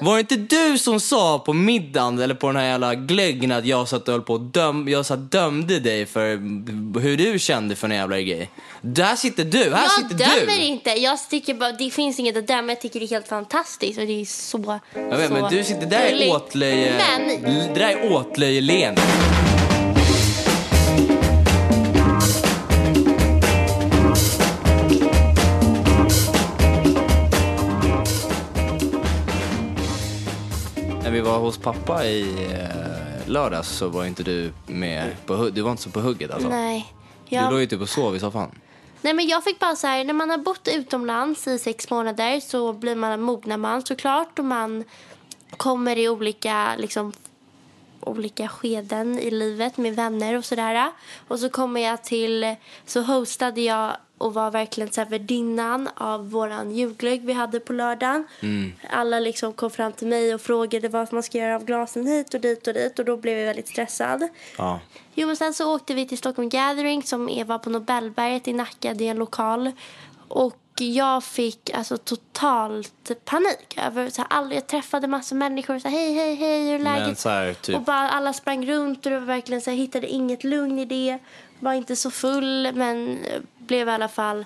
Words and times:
Var 0.00 0.14
det 0.14 0.20
inte 0.20 0.36
du 0.36 0.78
som 0.78 1.00
sa 1.00 1.38
på 1.38 1.52
middagen 1.52 2.18
eller 2.18 2.34
på 2.34 2.46
den 2.46 2.56
här 2.56 2.64
jävla 2.64 2.94
glöggen 2.94 3.52
att 3.52 3.66
jag 3.66 3.88
satt 3.88 4.08
och 4.08 4.12
höll 4.12 4.22
på 4.22 4.38
döm, 4.38 4.88
jag 4.88 5.06
satt 5.06 5.30
dömde 5.30 5.80
dig 5.80 6.06
för 6.06 6.30
hur 7.00 7.16
du 7.16 7.38
kände 7.38 7.76
för 7.76 7.88
en 7.88 7.94
jävla 7.94 8.20
grej? 8.20 8.50
Där 8.80 9.16
sitter 9.16 9.44
du, 9.44 9.58
här 9.58 9.82
Jag 9.82 9.90
sitter 9.90 10.14
dömer 10.24 10.58
du. 10.58 10.64
inte. 10.64 10.90
Jag 10.90 11.18
tycker 11.30 11.54
bara, 11.54 11.72
det 11.72 11.90
finns 11.90 12.18
inget 12.18 12.36
att 12.36 12.46
döma. 12.46 12.68
Jag 12.72 12.80
tycker 12.80 13.00
det 13.00 13.06
är 13.06 13.10
helt 13.10 13.28
fantastiskt 13.28 13.98
och 13.98 14.06
det 14.06 14.20
är 14.20 14.24
så 14.24 14.80
Jag 14.94 15.16
vet, 15.16 15.28
så 15.28 15.34
men 15.34 15.50
du 15.50 15.64
sitter, 15.64 15.86
där 15.86 16.00
är 16.00 16.30
åtlöje, 16.30 16.92
Men 17.18 17.68
det 17.74 17.80
där 17.80 17.88
är 17.88 18.12
åtlöje-leende. 18.12 19.02
Var 31.34 31.40
hos 31.40 31.58
pappa 31.58 32.04
i 32.04 32.46
eh, 32.52 33.28
lördags 33.30 33.68
så 33.68 33.88
var 33.88 34.04
inte 34.04 34.22
du 34.22 34.52
med 34.66 35.16
på 35.26 35.34
hu- 35.34 35.50
Du 35.50 35.62
var 35.62 35.70
inte 35.70 35.82
så 35.82 35.90
på 35.90 36.00
hugget 36.00 36.30
alltså? 36.30 36.48
nej. 36.48 36.94
Du 37.28 37.50
låg 37.50 37.60
ju 37.60 37.66
typ 37.66 37.80
och 37.80 37.88
sov 37.88 38.16
i 38.16 38.20
soffan. 38.20 38.50
nej 39.02 39.14
men 39.14 39.26
jag 39.28 39.44
fick 39.44 39.58
bara 39.58 39.76
så 39.76 39.86
här, 39.86 40.04
när 40.04 40.14
man 40.14 40.30
har 40.30 40.38
bott 40.38 40.68
utomlands 40.68 41.46
i 41.48 41.58
sex 41.58 41.90
månader 41.90 42.40
så 42.40 42.72
blir 42.72 42.94
man 42.94 43.20
mognar 43.20 43.56
man 43.56 43.82
såklart 43.82 44.38
och 44.38 44.44
man 44.44 44.84
kommer 45.56 45.98
i 45.98 46.08
olika 46.08 46.74
liksom 46.78 47.12
olika 48.00 48.48
skeden 48.48 49.18
i 49.18 49.30
livet 49.30 49.76
med 49.76 49.96
vänner 49.96 50.38
och 50.38 50.44
sådär. 50.44 50.90
Och 51.28 51.38
så 51.38 51.48
kommer 51.48 51.80
jag 51.80 52.04
till, 52.04 52.54
så 52.86 53.00
hostade 53.02 53.60
jag 53.60 53.96
och 54.24 54.34
var 54.34 54.50
verkligen 54.50 54.92
så 54.92 55.00
här 55.00 55.08
värdinnan 55.08 55.88
av 55.94 56.30
våran 56.30 56.70
julglögg 56.70 57.24
vi 57.24 57.32
hade 57.32 57.60
på 57.60 57.72
lördagen. 57.72 58.24
Alla 58.90 59.20
liksom 59.20 59.52
kom 59.52 59.70
fram 59.70 59.92
till 59.92 60.06
mig 60.06 60.34
och 60.34 60.40
frågade 60.40 60.88
vad 60.88 61.12
man 61.12 61.22
ska 61.22 61.38
göra 61.38 61.56
av 61.56 61.64
glasen 61.64 62.06
hit 62.06 62.34
och 62.34 62.40
dit 62.40 62.66
och 62.66 62.74
dit 62.74 62.98
och 62.98 63.04
då 63.04 63.16
blev 63.16 63.38
jag 63.38 63.46
väldigt 63.46 63.68
stressad. 63.68 64.28
Ja. 64.58 64.80
Jo 65.14 65.26
men 65.26 65.36
sen 65.36 65.54
så 65.54 65.74
åkte 65.74 65.94
vi 65.94 66.08
till 66.08 66.18
Stockholm 66.18 66.48
Gathering 66.48 67.02
som 67.02 67.44
var 67.46 67.58
på 67.58 67.70
Nobelberget 67.70 68.48
i 68.48 68.52
Nacka, 68.52 68.94
det 68.94 69.06
är 69.06 69.10
en 69.10 69.16
lokal. 69.16 69.72
Och 70.28 70.63
jag 70.80 71.24
fick 71.24 71.70
alltså 71.70 71.96
totalt 71.96 73.24
panik. 73.24 73.78
Över, 73.78 74.10
så 74.10 74.24
här, 74.30 74.52
jag 74.52 74.66
träffade 74.66 75.06
massa 75.06 75.34
människor 75.34 75.74
och 75.74 75.82
sa 75.82 75.88
hej, 75.88 76.14
hej, 76.14 76.34
hej, 76.34 76.66
hur 76.66 76.74
är 76.74 76.78
läget? 76.78 77.06
Men 77.06 77.16
så 77.16 77.28
här, 77.28 77.54
typ, 77.54 77.76
Och 77.76 77.82
bara 77.82 78.10
alla 78.10 78.32
sprang 78.32 78.66
runt 78.66 79.06
och 79.06 79.12
det 79.12 79.18
var 79.18 79.26
verkligen 79.26 79.60
så 79.60 79.70
här, 79.70 79.76
hittade 79.76 80.06
inget 80.06 80.44
lugn 80.44 80.78
i 80.78 80.84
det. 80.84 81.18
Var 81.60 81.72
inte 81.72 81.96
så 81.96 82.10
full 82.10 82.72
men 82.74 83.18
blev 83.58 83.88
i 83.88 83.90
alla 83.90 84.08
fall 84.08 84.44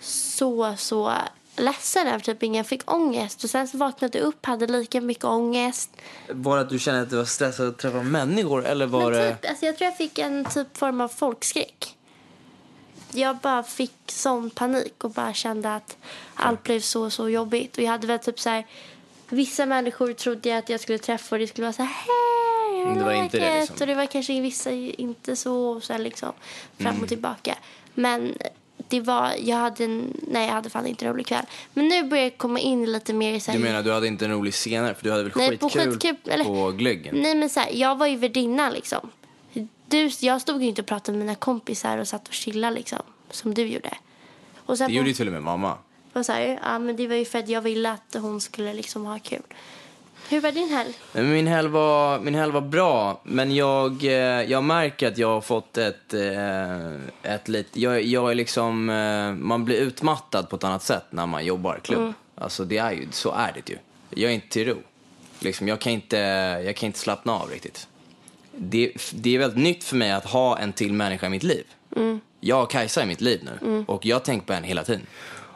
så, 0.00 0.74
så 0.78 1.12
ledsen 1.56 2.06
över 2.06 2.18
typ 2.18 2.42
ingen 2.42 2.64
fick 2.64 2.92
ångest. 2.92 3.44
Och 3.44 3.50
sen 3.50 3.68
så 3.68 3.78
vaknade 3.78 4.18
jag 4.18 4.26
upp, 4.26 4.46
hade 4.46 4.66
lika 4.66 5.00
mycket 5.00 5.24
ångest. 5.24 5.90
var 6.28 6.56
det 6.56 6.62
att 6.62 6.70
du 6.70 6.78
kände 6.78 7.00
att 7.00 7.10
du 7.10 7.16
var 7.16 7.24
stressad 7.24 7.68
att 7.68 7.78
träffa 7.78 8.02
människor 8.02 8.66
eller 8.66 8.86
var 8.86 9.10
Men 9.10 9.12
det... 9.12 9.34
typ, 9.34 9.50
alltså 9.50 9.66
jag 9.66 9.76
tror 9.76 9.86
jag 9.86 9.96
fick 9.96 10.18
en 10.18 10.44
typ 10.44 10.76
form 10.76 11.00
av 11.00 11.08
folkskräck. 11.08 11.97
Jag 13.18 13.36
bara 13.36 13.62
fick 13.62 13.92
sån 14.06 14.50
panik 14.50 15.04
och 15.04 15.10
bara 15.10 15.34
kände 15.34 15.74
att 15.74 15.96
allt 16.34 16.62
blev 16.62 16.80
så, 16.80 17.10
så 17.10 17.28
jobbigt. 17.28 17.76
Och 17.78 17.82
jag 17.84 17.90
hade 17.90 18.06
väl 18.06 18.18
typ 18.18 18.40
så 18.40 18.50
här, 18.50 18.66
vissa 19.28 19.66
människor 19.66 20.12
trodde 20.12 20.48
jag 20.48 20.58
att 20.58 20.68
jag 20.68 20.80
skulle 20.80 20.98
träffa 20.98 21.34
och 21.36 21.38
det 21.40 21.46
skulle 21.46 21.64
vara 21.64 21.72
så 21.72 21.82
här, 21.82 21.92
hej, 21.94 22.94
Det 22.94 23.04
var 23.04 23.12
inte 23.12 23.38
det, 23.38 23.44
läget?" 23.44 23.60
liksom. 23.60 23.76
Och 23.80 23.86
det 23.86 23.94
var 23.94 24.06
kanske 24.06 24.40
vissa 24.40 24.70
inte 24.70 25.36
så, 25.36 25.68
och 25.68 25.82
så 25.82 25.92
här 25.92 26.00
liksom, 26.00 26.32
fram 26.78 26.86
Mm. 26.90 27.02
och 27.02 27.08
tillbaka. 27.08 27.58
Men 27.94 28.34
det 28.88 29.00
var, 29.00 29.32
jag 29.38 29.56
hade, 29.56 29.84
en, 29.84 30.16
nej 30.30 30.46
jag 30.46 30.54
hade 30.54 30.70
fan 30.70 30.86
inte 30.86 31.04
en 31.04 31.12
rolig 31.12 31.26
kväll. 31.26 31.44
Men 31.74 31.88
nu 31.88 32.02
börjar 32.04 32.24
jag 32.24 32.38
komma 32.38 32.58
in 32.60 32.92
lite 32.92 33.12
mer 33.12 33.38
så 33.40 33.50
här, 33.50 33.58
Du 33.58 33.64
menar 33.64 33.82
du 33.82 33.92
hade 33.92 34.06
inte 34.06 34.24
en 34.24 34.30
rolig 34.30 34.54
scenare 34.54 34.94
för 34.94 35.04
du 35.04 35.10
hade 35.10 35.22
väl 35.22 35.32
Nej, 35.36 35.58
på 35.58 35.68
skitkul 35.68 35.84
på, 35.86 35.92
skitkul, 35.92 36.32
eller- 36.32 36.72
glöggen? 36.72 37.14
Nej 37.18 37.34
men 37.34 37.50
så 37.50 37.60
här, 37.60 37.70
jag 37.72 37.96
var 37.98 38.06
ju 38.06 38.16
värdinna 38.16 38.70
liksom. 38.70 39.10
Du, 39.88 40.10
jag 40.20 40.40
stod 40.40 40.62
ju 40.62 40.68
inte 40.68 40.82
och 40.82 40.86
pratade 40.88 41.18
med 41.18 41.26
mina 41.26 41.34
kompisar 41.34 41.98
och 41.98 42.08
satt 42.08 42.28
och 42.28 42.34
chillade 42.34 42.74
liksom. 42.76 42.98
Som 43.30 43.54
du 43.54 43.62
gjorde. 43.62 43.90
Och 44.66 44.78
sen 44.78 44.88
Det 44.90 44.94
gjorde 44.96 45.08
ju 45.08 45.14
till 45.14 45.26
och 45.26 45.32
med 45.32 45.42
mamma. 45.42 45.74
och 46.12 46.26
så 46.26 46.32
här, 46.32 46.60
ja 46.62 46.78
men 46.78 46.96
det 46.96 47.06
var 47.06 47.14
ju 47.14 47.24
för 47.24 47.38
att 47.38 47.48
jag 47.48 47.60
ville 47.60 47.90
att 47.92 48.16
hon 48.22 48.40
skulle 48.40 48.72
liksom 48.74 49.06
ha 49.06 49.18
kul. 49.18 49.42
Hur 50.28 50.40
var 50.40 50.52
din 50.52 50.68
helg? 50.68 50.94
Min 51.12 51.46
helg, 51.46 51.68
var, 51.68 52.20
min 52.20 52.34
helg 52.34 52.52
var 52.52 52.60
bra, 52.60 53.20
men 53.24 53.54
jag, 53.54 54.04
eh, 54.04 54.12
jag 54.42 54.64
märker 54.64 55.08
att 55.08 55.18
jag 55.18 55.28
har 55.28 55.40
fått 55.40 55.78
ett, 55.78 56.14
eh, 56.14 57.32
ett 57.34 57.48
lite... 57.48 57.80
Jag, 57.80 58.02
jag 58.02 58.30
är 58.30 58.34
liksom... 58.34 58.90
eh, 58.90 59.32
Man 59.32 59.64
blir 59.64 59.76
utmattad 59.76 60.48
på 60.48 60.56
ett 60.56 60.64
annat 60.64 60.82
sätt 60.82 61.04
när 61.10 61.26
man 61.26 61.44
jobbar 61.44 61.80
klubb. 61.84 62.12
Alltså 62.34 62.64
det 62.64 62.78
är 62.78 62.92
ju, 62.92 63.08
så 63.10 63.30
är 63.32 63.52
det 63.54 63.68
ju. 63.72 63.78
Jag 64.10 64.30
är 64.30 64.34
inte 64.34 64.48
till 64.48 64.66
ro. 64.68 64.76
Liksom, 65.40 65.68
jag, 65.68 65.80
kan 65.80 65.92
inte, 65.92 66.16
jag 66.64 66.76
kan 66.76 66.86
inte 66.86 66.98
slappna 66.98 67.32
av 67.32 67.50
riktigt. 67.50 67.88
Det, 68.58 68.92
det 69.14 69.34
är 69.34 69.38
väldigt 69.38 69.62
nytt 69.62 69.84
för 69.84 69.96
mig 69.96 70.12
att 70.12 70.24
ha 70.24 70.58
en 70.58 70.72
till 70.72 70.92
människa 70.92 71.26
i 71.26 71.30
mitt 71.30 71.42
liv. 71.42 71.64
Jag 72.40 72.56
har 72.56 72.66
Kajsa 72.66 73.02
i 73.02 73.06
mitt 73.06 73.20
liv 73.20 73.40
nu 73.44 73.84
och 73.86 74.06
jag 74.06 74.24
tänker 74.24 74.46
på 74.46 74.52
henne 74.52 74.66
hela 74.66 74.84
tiden. 74.84 75.06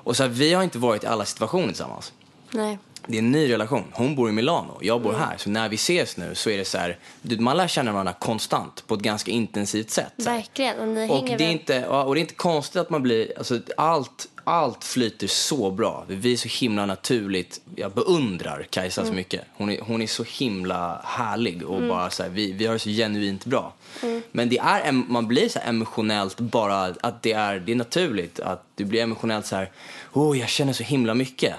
Och 0.05 0.17
så 0.17 0.23
här, 0.23 0.31
vi 0.31 0.55
har 0.55 0.63
inte 0.63 0.79
varit 0.79 1.05
i 1.05 1.07
alla 1.07 1.25
situationer 1.25 1.67
tillsammans 1.67 2.13
Nej. 2.51 2.79
Det 3.07 3.17
är 3.17 3.19
en 3.19 3.33
ny 3.33 3.53
relation. 3.53 3.85
Hon 3.93 4.15
bor 4.15 4.29
i 4.29 4.33
Milano, 4.33 4.79
jag 4.81 5.03
bor 5.03 5.13
här. 5.13 5.37
Så 5.37 5.51
när 5.51 5.69
vi 5.69 5.75
ses 5.75 6.17
nu 6.17 6.35
så 6.35 6.51
är 6.51 6.59
det 6.59 6.65
så 6.65 6.79
här, 6.79 6.99
du, 7.23 7.39
man 7.39 7.57
lär 7.57 7.69
känna 7.69 7.93
varandra 7.93 8.13
konstant 8.13 8.85
på 8.87 8.95
ett 8.95 9.01
ganska 9.01 9.31
intensivt 9.31 9.91
sätt. 9.91 10.13
Verkligen. 10.17 10.79
Och 10.79 10.89
ni 10.89 11.11
Och 11.11 11.17
hänger 11.17 11.39
det, 11.39 11.45
är 11.45 11.51
inte, 11.51 11.87
och 11.87 12.15
det 12.15 12.19
är 12.19 12.23
inte 12.23 12.35
konstigt 12.35 12.77
att 12.77 12.91
man 12.91 13.03
blir, 13.03 13.33
alltså 13.39 13.61
allt, 13.77 14.29
allt 14.45 14.85
flyter 14.85 15.27
så 15.27 15.71
bra. 15.71 16.05
Vi 16.09 16.33
är 16.33 16.37
så 16.37 16.49
himla 16.65 16.87
naturligt, 16.87 17.61
jag 17.77 17.93
beundrar 17.93 18.67
Kajsa 18.71 19.01
Mm. 19.01 19.13
så 19.13 19.17
mycket. 19.17 19.41
Hon 19.55 19.71
är, 19.71 19.81
hon 19.81 20.03
är 20.03 20.07
så 20.07 20.25
himla 20.39 21.01
härlig 21.05 21.63
och 21.63 21.83
bara 21.83 22.11
så 22.11 22.23
här, 22.23 22.31
vi, 22.31 22.53
vi 22.53 22.67
har 22.67 22.73
det 22.73 22.79
så 22.79 22.89
genuint 22.89 23.45
bra. 23.45 23.73
Mm. 24.03 24.23
Men 24.33 24.49
det 24.49 24.59
är, 24.59 24.93
man 24.93 25.29
blir 25.29 25.49
så 25.49 25.59
här 25.59 25.69
emotionellt 25.69 26.41
bara, 26.41 26.95
att 27.01 27.23
det 27.23 27.33
är, 27.33 27.61
det 27.61 27.73
är 27.73 27.77
naturligt 27.77 28.41
att 28.41 28.65
du 28.75 28.85
blir 28.85 29.03
emotionellt 29.03 29.47
så 29.47 29.57
här, 29.57 29.71
oh 30.13 30.39
jag 30.39 30.49
känner 30.49 30.73
så 30.73 30.83
himla 30.83 31.15
mycket. 31.15 31.55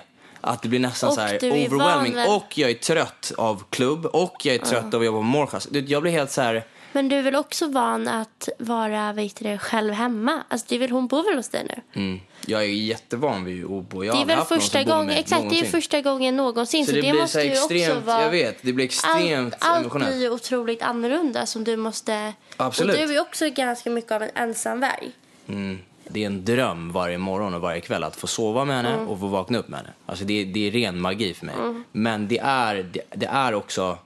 Att 0.46 0.62
det 0.62 0.70
blir 0.70 0.80
nästan 0.80 1.10
Och 1.10 1.16
så 1.16 1.22
här 1.22 1.40
du 1.40 1.52
overwhelming. 1.52 2.16
väl- 2.16 2.30
Och 2.30 2.58
jag 2.58 2.70
är 2.70 2.74
trött 2.74 3.32
av 3.38 3.64
klubb 3.70 4.06
och 4.06 4.46
jag 4.46 4.56
är 4.56 4.60
trött 4.60 4.94
av 4.94 5.00
att 5.00 5.06
jobba 5.06 5.48
på. 5.48 5.60
Du, 5.70 5.80
Jag 5.80 6.02
blir 6.02 6.12
helt 6.12 6.32
så 6.32 6.42
här, 6.42 6.64
Men 6.92 7.10
du 7.10 7.16
är 7.16 7.22
väl 7.22 7.36
också 7.36 7.68
van 7.68 8.08
att 8.08 8.50
vara 8.60 9.14
vet 9.14 9.36
du, 9.36 9.58
själv 9.58 9.94
hemma? 9.94 10.44
Alltså 10.48 10.76
är 10.76 10.80
väl, 10.80 10.90
hon 10.90 11.08
bor 11.08 11.24
väl 11.24 11.38
hos 11.38 11.50
dig 11.50 11.66
nu? 11.70 12.02
mm, 12.02 12.20
jag 12.46 12.62
är 12.64 12.68
jättevan 12.68 13.46
vid 13.46 13.64
att 13.66 13.90
bo. 13.90 14.04
Jag 14.04 14.16
det 14.16 14.22
är 14.22 14.26
väl 14.26 14.46
första 14.46 14.84
gången, 14.84 15.06
med 15.08 15.20
exakt, 15.20 15.42
det 15.42 15.46
är 15.46 15.50
någonsin. 15.50 15.72
första 15.72 16.02
gången 16.02 16.38
någonsin. 16.38 16.86
Så 16.86 16.90
Så, 16.90 16.96
det, 16.96 17.02
det, 17.02 17.12
blir 17.12 17.22
måste 17.22 17.40
så 17.42 17.46
ju 17.46 17.52
också 17.52 17.74
extremt, 17.74 18.06
vara... 18.06 18.22
jag 18.22 18.30
vet, 18.30 18.58
det 18.62 18.74
blir 18.74 18.86
extremt 18.86 19.54
allt, 19.54 19.64
allt 19.64 19.80
emotionellt. 19.82 20.12
blir 20.12 20.22
ju 20.22 20.30
otroligt 20.30 20.82
annorlunda 20.82 21.46
som 21.46 21.64
du 21.64 21.76
måste... 21.78 22.34
Absolut. 22.58 22.96
Och 23.02 23.08
du 23.08 23.16
är 23.16 23.22
också 23.22 23.50
ganska 23.50 23.90
mycket 23.90 24.12
av 24.12 24.24
en 24.24 24.30
ensamvarg. 24.36 25.12
Mm, 25.48 25.80
det 26.10 26.22
är 26.24 26.26
en 26.28 26.46
dröm 26.46 26.92
varje 26.92 27.18
morgon 27.18 27.54
och 27.54 27.62
varje 27.62 27.82
kväll 27.82 28.04
att 28.04 28.16
få 28.16 28.28
sova 28.28 28.66
med 28.66 28.76
henne 28.76 28.94
Mm. 28.94 29.08
och 29.08 29.20
få 29.20 29.28
vakna 29.28 29.58
upp 29.58 29.68
med 29.68 29.80
henne. 29.80 29.92
Alltså 30.06 30.26
det, 30.26 30.44
det 30.46 30.68
är 30.68 30.72
ren 30.72 31.02
magi 31.02 31.34
för 31.34 31.46
mig. 31.46 31.56
Men 31.92 32.28
det 32.28 32.40
är, 32.40 32.76
det, 32.76 33.02
det 33.16 33.26
är 33.26 33.54
också, 33.54 33.98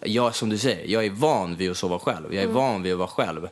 jag, 0.00 0.34
som 0.34 0.48
du 0.48 0.58
säger, 0.58 0.86
jag 0.92 1.04
är 1.06 1.10
van 1.10 1.56
vid 1.56 1.70
att 1.70 1.76
sova 1.76 1.98
själv. 1.98 2.24
Jag 2.34 2.36
är 2.42 2.42
Mm. 2.42 2.54
van 2.54 2.82
vid 2.82 2.92
att 2.92 2.98
vara 2.98 3.08
själv. 3.08 3.48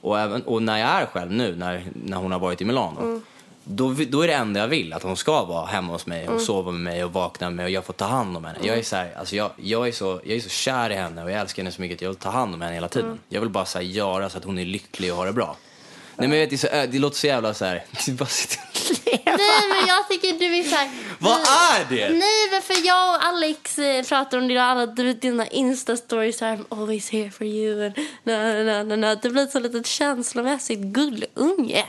Och, 0.00 0.18
även, 0.20 0.42
och 0.42 0.62
när 0.62 0.78
jag 0.78 0.88
är 0.88 1.06
själv 1.06 1.32
nu, 1.32 1.56
när, 1.56 1.84
när 2.04 2.16
hon 2.16 2.32
har 2.32 2.38
varit 2.38 2.60
i 2.60 2.64
Milano, 2.64 3.00
Mm. 3.02 3.22
då, 3.64 3.94
då 4.08 4.22
är 4.22 4.26
det 4.28 4.34
enda 4.34 4.60
jag 4.60 4.68
vill 4.68 4.92
att 4.92 5.02
hon 5.02 5.16
ska 5.16 5.44
vara 5.44 5.66
hemma 5.66 5.92
hos 5.92 6.06
mig 6.06 6.24
och 6.24 6.32
Mm. 6.32 6.44
sova 6.44 6.70
med 6.72 6.80
mig 6.80 7.04
och 7.04 7.12
vakna 7.12 7.46
med 7.50 7.56
mig 7.56 7.64
och 7.64 7.70
jag 7.70 7.84
får 7.84 7.92
ta 7.92 8.04
hand 8.04 8.36
om 8.36 8.44
henne. 8.44 8.58
Jag, 8.62 8.78
är 8.78 8.82
så 8.82 8.96
här, 8.96 9.14
alltså 9.18 9.36
jag, 9.36 9.50
jag, 9.56 9.88
är 9.88 9.92
så, 9.92 10.20
jag 10.24 10.36
är 10.36 10.40
så 10.40 10.48
kär 10.48 10.90
i 10.90 10.94
henne 10.94 11.24
och 11.24 11.30
jag 11.30 11.40
älskar 11.40 11.62
henne 11.62 11.72
så 11.72 11.80
mycket 11.80 11.96
att 11.96 12.02
jag 12.02 12.08
vill 12.08 12.18
ta 12.18 12.30
hand 12.30 12.54
om 12.54 12.60
henne 12.60 12.74
hela 12.74 12.88
tiden. 12.88 13.06
Mm. 13.08 13.18
Jag 13.28 13.40
vill 13.40 13.50
bara 13.50 13.64
så 13.64 13.78
här, 13.78 13.84
göra 13.84 14.28
så 14.30 14.38
att 14.38 14.44
hon 14.44 14.58
är 14.58 14.64
lycklig 14.64 15.10
och 15.12 15.18
har 15.18 15.26
det 15.26 15.32
bra. 15.32 15.56
Nej 16.18 16.28
men 16.28 16.38
jag 16.38 16.46
vet, 16.46 16.50
det, 16.50 16.56
är 16.56 16.58
så, 16.58 16.66
ö- 16.66 16.86
det 16.86 16.98
låter 16.98 17.16
så 17.16 17.26
jävla 17.26 17.54
så 17.54 17.64
här. 17.64 17.84
du 18.06 18.12
bara 18.12 18.26
sitter 18.26 18.58
och 18.72 18.90
lever. 19.06 19.22
Nej 19.38 19.68
men 19.78 19.86
jag 19.88 20.08
tycker 20.08 20.32
du 20.38 20.56
är 20.58 20.62
såhär... 20.62 20.90
Vad 21.18 21.40
är 21.40 21.86
det? 21.88 22.08
Nej 22.08 22.50
men 22.52 22.62
för 22.62 22.86
jag 22.86 23.14
och 23.16 23.24
Alex 23.24 23.78
eh, 23.78 24.04
pratar 24.04 24.38
om 24.38 24.48
dina, 24.48 24.62
alla 24.64 24.86
dina 24.86 25.46
instastories 25.46 26.38
såhär 26.38 26.56
I'm 26.56 26.64
always 26.80 27.10
here 27.10 27.30
for 27.30 27.46
you 27.46 27.84
and 27.86 27.94
na, 28.24 28.62
na, 28.62 28.82
na, 28.82 28.96
na. 28.96 29.14
Det 29.14 29.30
blir 29.30 29.46
så 29.46 29.58
litet 29.58 29.86
känslomässigt 29.86 30.78
gullunge. 30.78 31.84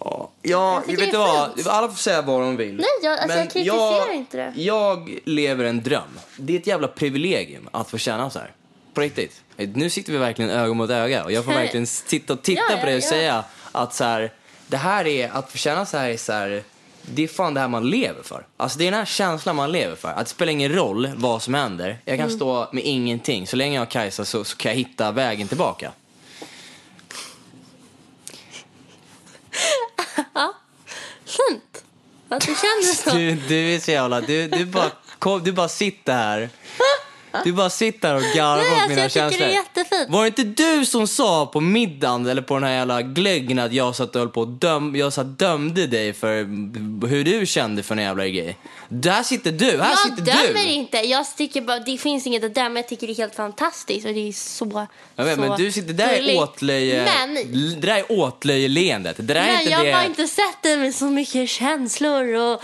Ja, 0.00 0.30
Jag 0.42 0.86
vet 0.86 1.10
du 1.10 1.16
vad? 1.16 1.66
Alla 1.66 1.88
får 1.88 1.96
säga 1.96 2.22
vad 2.22 2.40
de 2.40 2.56
vill. 2.56 2.74
Nej, 2.76 2.84
jag- 3.02 3.18
alltså, 3.18 3.38
jag 3.38 3.50
kritiserar 3.52 4.12
inte 4.12 4.36
det. 4.36 4.52
Jag 4.56 5.18
lever 5.24 5.64
en 5.64 5.82
dröm. 5.82 6.18
Det 6.36 6.52
är 6.54 6.58
ett 6.58 6.66
jävla 6.66 6.88
privilegium 6.88 7.68
att 7.72 7.90
få 7.90 7.98
känna 7.98 8.30
så 8.30 8.38
här. 8.38 8.50
På 8.94 9.00
riktigt. 9.00 9.40
Nu 9.56 9.90
sitter 9.90 10.12
vi 10.12 10.18
verkligen 10.18 10.50
öga 10.50 10.74
mot 10.74 10.90
öga 10.90 11.24
och 11.24 11.32
jag 11.32 11.44
får 11.44 11.52
verkligen 11.52 11.86
sitta 11.86 12.32
och 12.32 12.42
titta 12.42 12.62
Ja, 12.70 12.76
på 12.76 12.86
dig 12.86 12.96
och 12.96 13.02
ja. 13.02 13.08
säga 13.08 13.44
att 13.74 13.94
så 13.94 14.04
här, 14.04 14.32
det 14.66 14.76
här 14.76 15.06
är, 15.06 15.28
att 15.28 15.52
få 15.52 15.58
känna 15.58 15.86
så 15.86 15.96
här 15.98 16.08
är 16.08 16.16
så 16.16 16.32
här, 16.32 16.62
det 17.02 17.22
är 17.24 17.28
fan 17.28 17.54
det 17.54 17.60
här 17.60 17.68
man 17.68 17.90
lever 17.90 18.22
för. 18.22 18.46
Alltså 18.56 18.78
det 18.78 18.84
är 18.86 18.90
den 18.90 18.98
här 18.98 19.06
känslan 19.06 19.56
man 19.56 19.72
lever 19.72 19.96
för. 19.96 20.08
Att 20.08 20.26
det 20.26 20.30
spelar 20.30 20.52
ingen 20.52 20.72
roll 20.72 21.10
vad 21.16 21.42
som 21.42 21.54
händer. 21.54 21.98
Jag 22.04 22.14
Mm. 22.14 22.26
kan 22.28 22.36
stå 22.36 22.68
med 22.72 22.84
ingenting. 22.84 23.46
Så 23.46 23.56
länge 23.56 23.74
jag 23.74 23.80
har 23.80 23.86
Kajsa 23.86 24.24
så, 24.24 24.44
så 24.44 24.56
kan 24.56 24.70
jag 24.72 24.76
hitta 24.76 25.12
vägen 25.12 25.48
tillbaka. 25.48 25.92
Fint. 31.24 31.84
Att 32.28 32.40
du 32.40 32.46
känner 32.46 32.94
så. 32.94 33.10
Du, 33.16 33.34
du 33.48 33.74
är 33.74 33.80
så 33.80 33.90
jävla... 33.90 34.20
Du, 34.20 34.48
du, 34.48 34.64
bara, 34.64 34.90
kom, 35.18 35.44
du 35.44 35.52
bara 35.52 35.68
sitter 35.68 36.12
här. 36.12 36.48
Du 37.44 37.52
bara 37.52 37.70
sitter 37.70 38.08
här 38.08 38.14
och 38.16 38.22
garvar 38.36 38.62
åt 38.64 38.72
alltså, 38.72 38.88
mina 38.88 39.08
känslor. 39.08 39.48
Var 40.08 40.22
det 40.22 40.26
inte 40.26 40.42
du 40.62 40.86
som 40.86 41.06
sa 41.06 41.46
på 41.46 41.60
middagen 41.60 42.26
eller 42.26 42.42
på 42.42 42.54
den 42.54 42.64
här 42.64 42.74
jävla 42.74 43.02
glöggen 43.02 43.58
att 43.58 43.72
jag 43.72 43.96
satt 43.96 44.14
och 44.14 44.20
höll 44.20 44.28
på 44.28 44.40
och 44.40 44.48
döm, 44.48 44.96
jag 44.96 45.12
satt 45.12 45.38
dömde 45.38 45.86
dig 45.86 46.12
för 46.12 46.36
hur 47.06 47.24
du 47.24 47.46
kände 47.46 47.82
för 47.82 47.96
en 47.96 48.02
jävla 48.02 48.28
grej? 48.28 48.56
Där 48.88 49.22
sitter 49.22 49.52
du, 49.52 49.82
här 49.82 49.90
Jag 49.90 49.98
sitter 49.98 50.22
dömer 50.22 50.64
du. 50.64 50.70
inte. 50.70 50.96
Jag 50.96 51.36
tycker 51.36 51.60
bara, 51.60 51.78
det 51.78 51.98
finns 51.98 52.26
inget 52.26 52.44
att 52.44 52.54
döma. 52.54 52.78
Jag 52.78 52.88
tycker 52.88 53.06
det 53.06 53.12
är 53.12 53.16
helt 53.16 53.34
fantastiskt 53.34 54.06
och 54.06 54.14
det 54.14 54.28
är 54.28 54.32
så 54.32 54.86
Jag 55.16 55.24
vet, 55.24 55.34
så 55.34 55.40
men 55.40 55.58
du 55.58 55.72
sitter, 55.72 55.92
där 55.92 56.08
är 56.08 56.42
åtlöje, 56.42 57.04
Men, 57.04 57.34
det 57.80 57.86
där 57.86 57.96
är 57.96 58.04
åtlöjeleendet. 58.08 59.16
Det 59.16 59.22
där 59.22 59.34
är 59.34 59.46
men 59.46 59.60
inte 59.60 59.70
jag 59.70 59.78
har 59.78 59.84
det... 59.84 59.92
bara 59.92 60.04
inte 60.04 60.28
sett 60.28 60.62
dig 60.62 60.76
med 60.76 60.94
så 60.94 61.04
mycket 61.04 61.48
känslor 61.50 62.34
och 62.34 62.62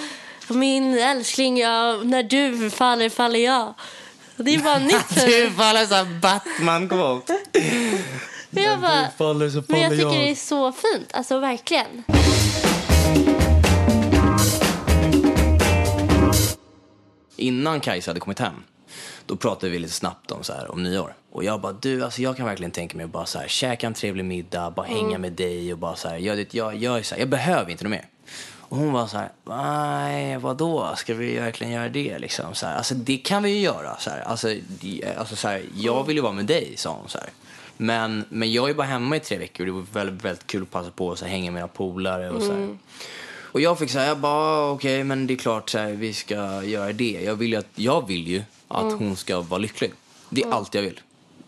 och 0.50 0.56
min 0.56 0.98
älskling, 0.98 1.58
jag, 1.58 2.06
när 2.06 2.22
du 2.22 2.70
faller 2.70 3.08
faller 3.08 3.40
jag. 3.40 3.74
Det 4.44 4.54
är 4.54 4.58
bara 4.58 4.78
nytt 4.78 5.06
för 5.06 5.26
Du 5.26 5.50
faller 5.50 5.86
som 5.86 6.20
Batman-quote. 6.20 7.36
Jag 8.50 8.80
bara, 8.80 9.08
faller 9.18 9.50
så 9.50 9.62
men 9.68 9.80
jag 9.80 9.90
tycker 9.90 10.08
det 10.08 10.30
är 10.30 10.34
så 10.34 10.72
fint. 10.72 11.10
Alltså 11.12 11.38
verkligen. 11.38 12.04
Innan 17.36 17.80
Kajsa 17.80 18.10
hade 18.10 18.20
kommit 18.20 18.38
hem, 18.38 18.54
då 19.26 19.36
pratade 19.36 19.72
vi 19.72 19.78
lite 19.78 19.94
snabbt 19.94 20.30
om, 20.30 20.44
så 20.44 20.52
här, 20.52 20.70
om 20.70 20.82
nyår. 20.82 21.14
Och 21.32 21.44
jag 21.44 21.60
bara, 21.60 21.72
du, 21.72 22.04
alltså 22.04 22.22
jag 22.22 22.36
kan 22.36 22.46
verkligen 22.46 22.70
tänka 22.70 22.96
mig 22.96 23.04
att 23.04 23.10
bara 23.10 23.26
så 23.26 23.38
här, 23.38 23.48
käka 23.48 23.86
en 23.86 23.94
trevlig 23.94 24.24
middag, 24.24 24.70
bara 24.70 24.86
hänga 24.86 25.18
med 25.18 25.32
dig 25.32 25.72
och 25.72 25.78
bara 25.78 25.96
så 25.96 26.08
här, 26.08 26.18
jag, 26.18 26.46
jag, 26.50 26.76
jag, 26.76 26.98
är 26.98 27.02
så 27.02 27.14
här, 27.14 27.20
jag 27.22 27.28
behöver 27.28 27.70
inte 27.70 27.84
något 27.84 27.90
mer. 27.90 28.08
Och 28.70 28.76
hon 28.76 28.92
var 28.92 29.06
så 29.06 29.16
här, 29.18 29.28
nej, 29.44 30.36
vadå, 30.38 30.92
ska 30.96 31.14
vi 31.14 31.38
verkligen 31.38 31.72
göra 31.72 31.88
det 31.88 32.18
liksom? 32.18 32.54
Så 32.54 32.66
här, 32.66 32.76
alltså 32.76 32.94
det 32.94 33.16
kan 33.16 33.42
vi 33.42 33.50
ju 33.50 33.58
göra. 33.60 33.96
Så 33.98 34.10
här, 34.10 34.20
alltså, 34.20 34.54
det- 34.80 35.14
alltså, 35.18 35.36
så 35.36 35.48
här, 35.48 35.62
jag 35.76 36.06
vill 36.06 36.16
ju 36.16 36.22
vara 36.22 36.32
med 36.32 36.46
dig, 36.46 36.72
sa 36.76 36.90
hon 37.00 37.08
så 37.08 37.18
här. 37.18 37.28
Men, 37.76 38.24
men 38.28 38.52
jag 38.52 38.70
är 38.70 38.74
bara 38.74 38.86
hemma 38.86 39.16
i 39.16 39.20
tre 39.20 39.38
veckor 39.38 39.62
och 39.62 39.66
det 39.66 39.72
var 39.72 39.86
väldigt, 40.04 40.24
väldigt 40.24 40.46
kul 40.46 40.62
att 40.62 40.70
passa 40.70 40.90
på 40.90 41.12
att 41.12 41.20
hänga 41.20 41.44
med 41.44 41.52
mina 41.54 41.68
polare 41.68 42.30
och 42.30 42.42
så 42.42 42.52
här. 42.52 42.76
Och 43.52 43.60
jag 43.60 43.78
fick 43.78 43.90
säga, 43.90 44.06
jag 44.06 44.18
bara, 44.18 44.32
"Ah, 44.32 44.70
okej, 44.70 45.04
men 45.04 45.26
det 45.26 45.34
är 45.34 45.38
klart 45.38 45.70
så 45.70 45.78
här, 45.78 45.90
vi 45.90 46.12
ska 46.12 46.62
göra 46.64 46.92
det. 46.92 47.20
Jag 47.24 47.34
vill 47.34 47.50
ju, 47.52 47.56
att, 47.58 47.66
jag 47.74 48.06
vill 48.06 48.28
ju 48.28 48.42
att 48.68 48.92
hon 48.98 49.16
ska 49.16 49.40
vara 49.40 49.58
lycklig. 49.58 49.92
Det 50.30 50.42
är 50.42 50.50
allt 50.52 50.74
jag 50.74 50.82
vill. 50.82 51.00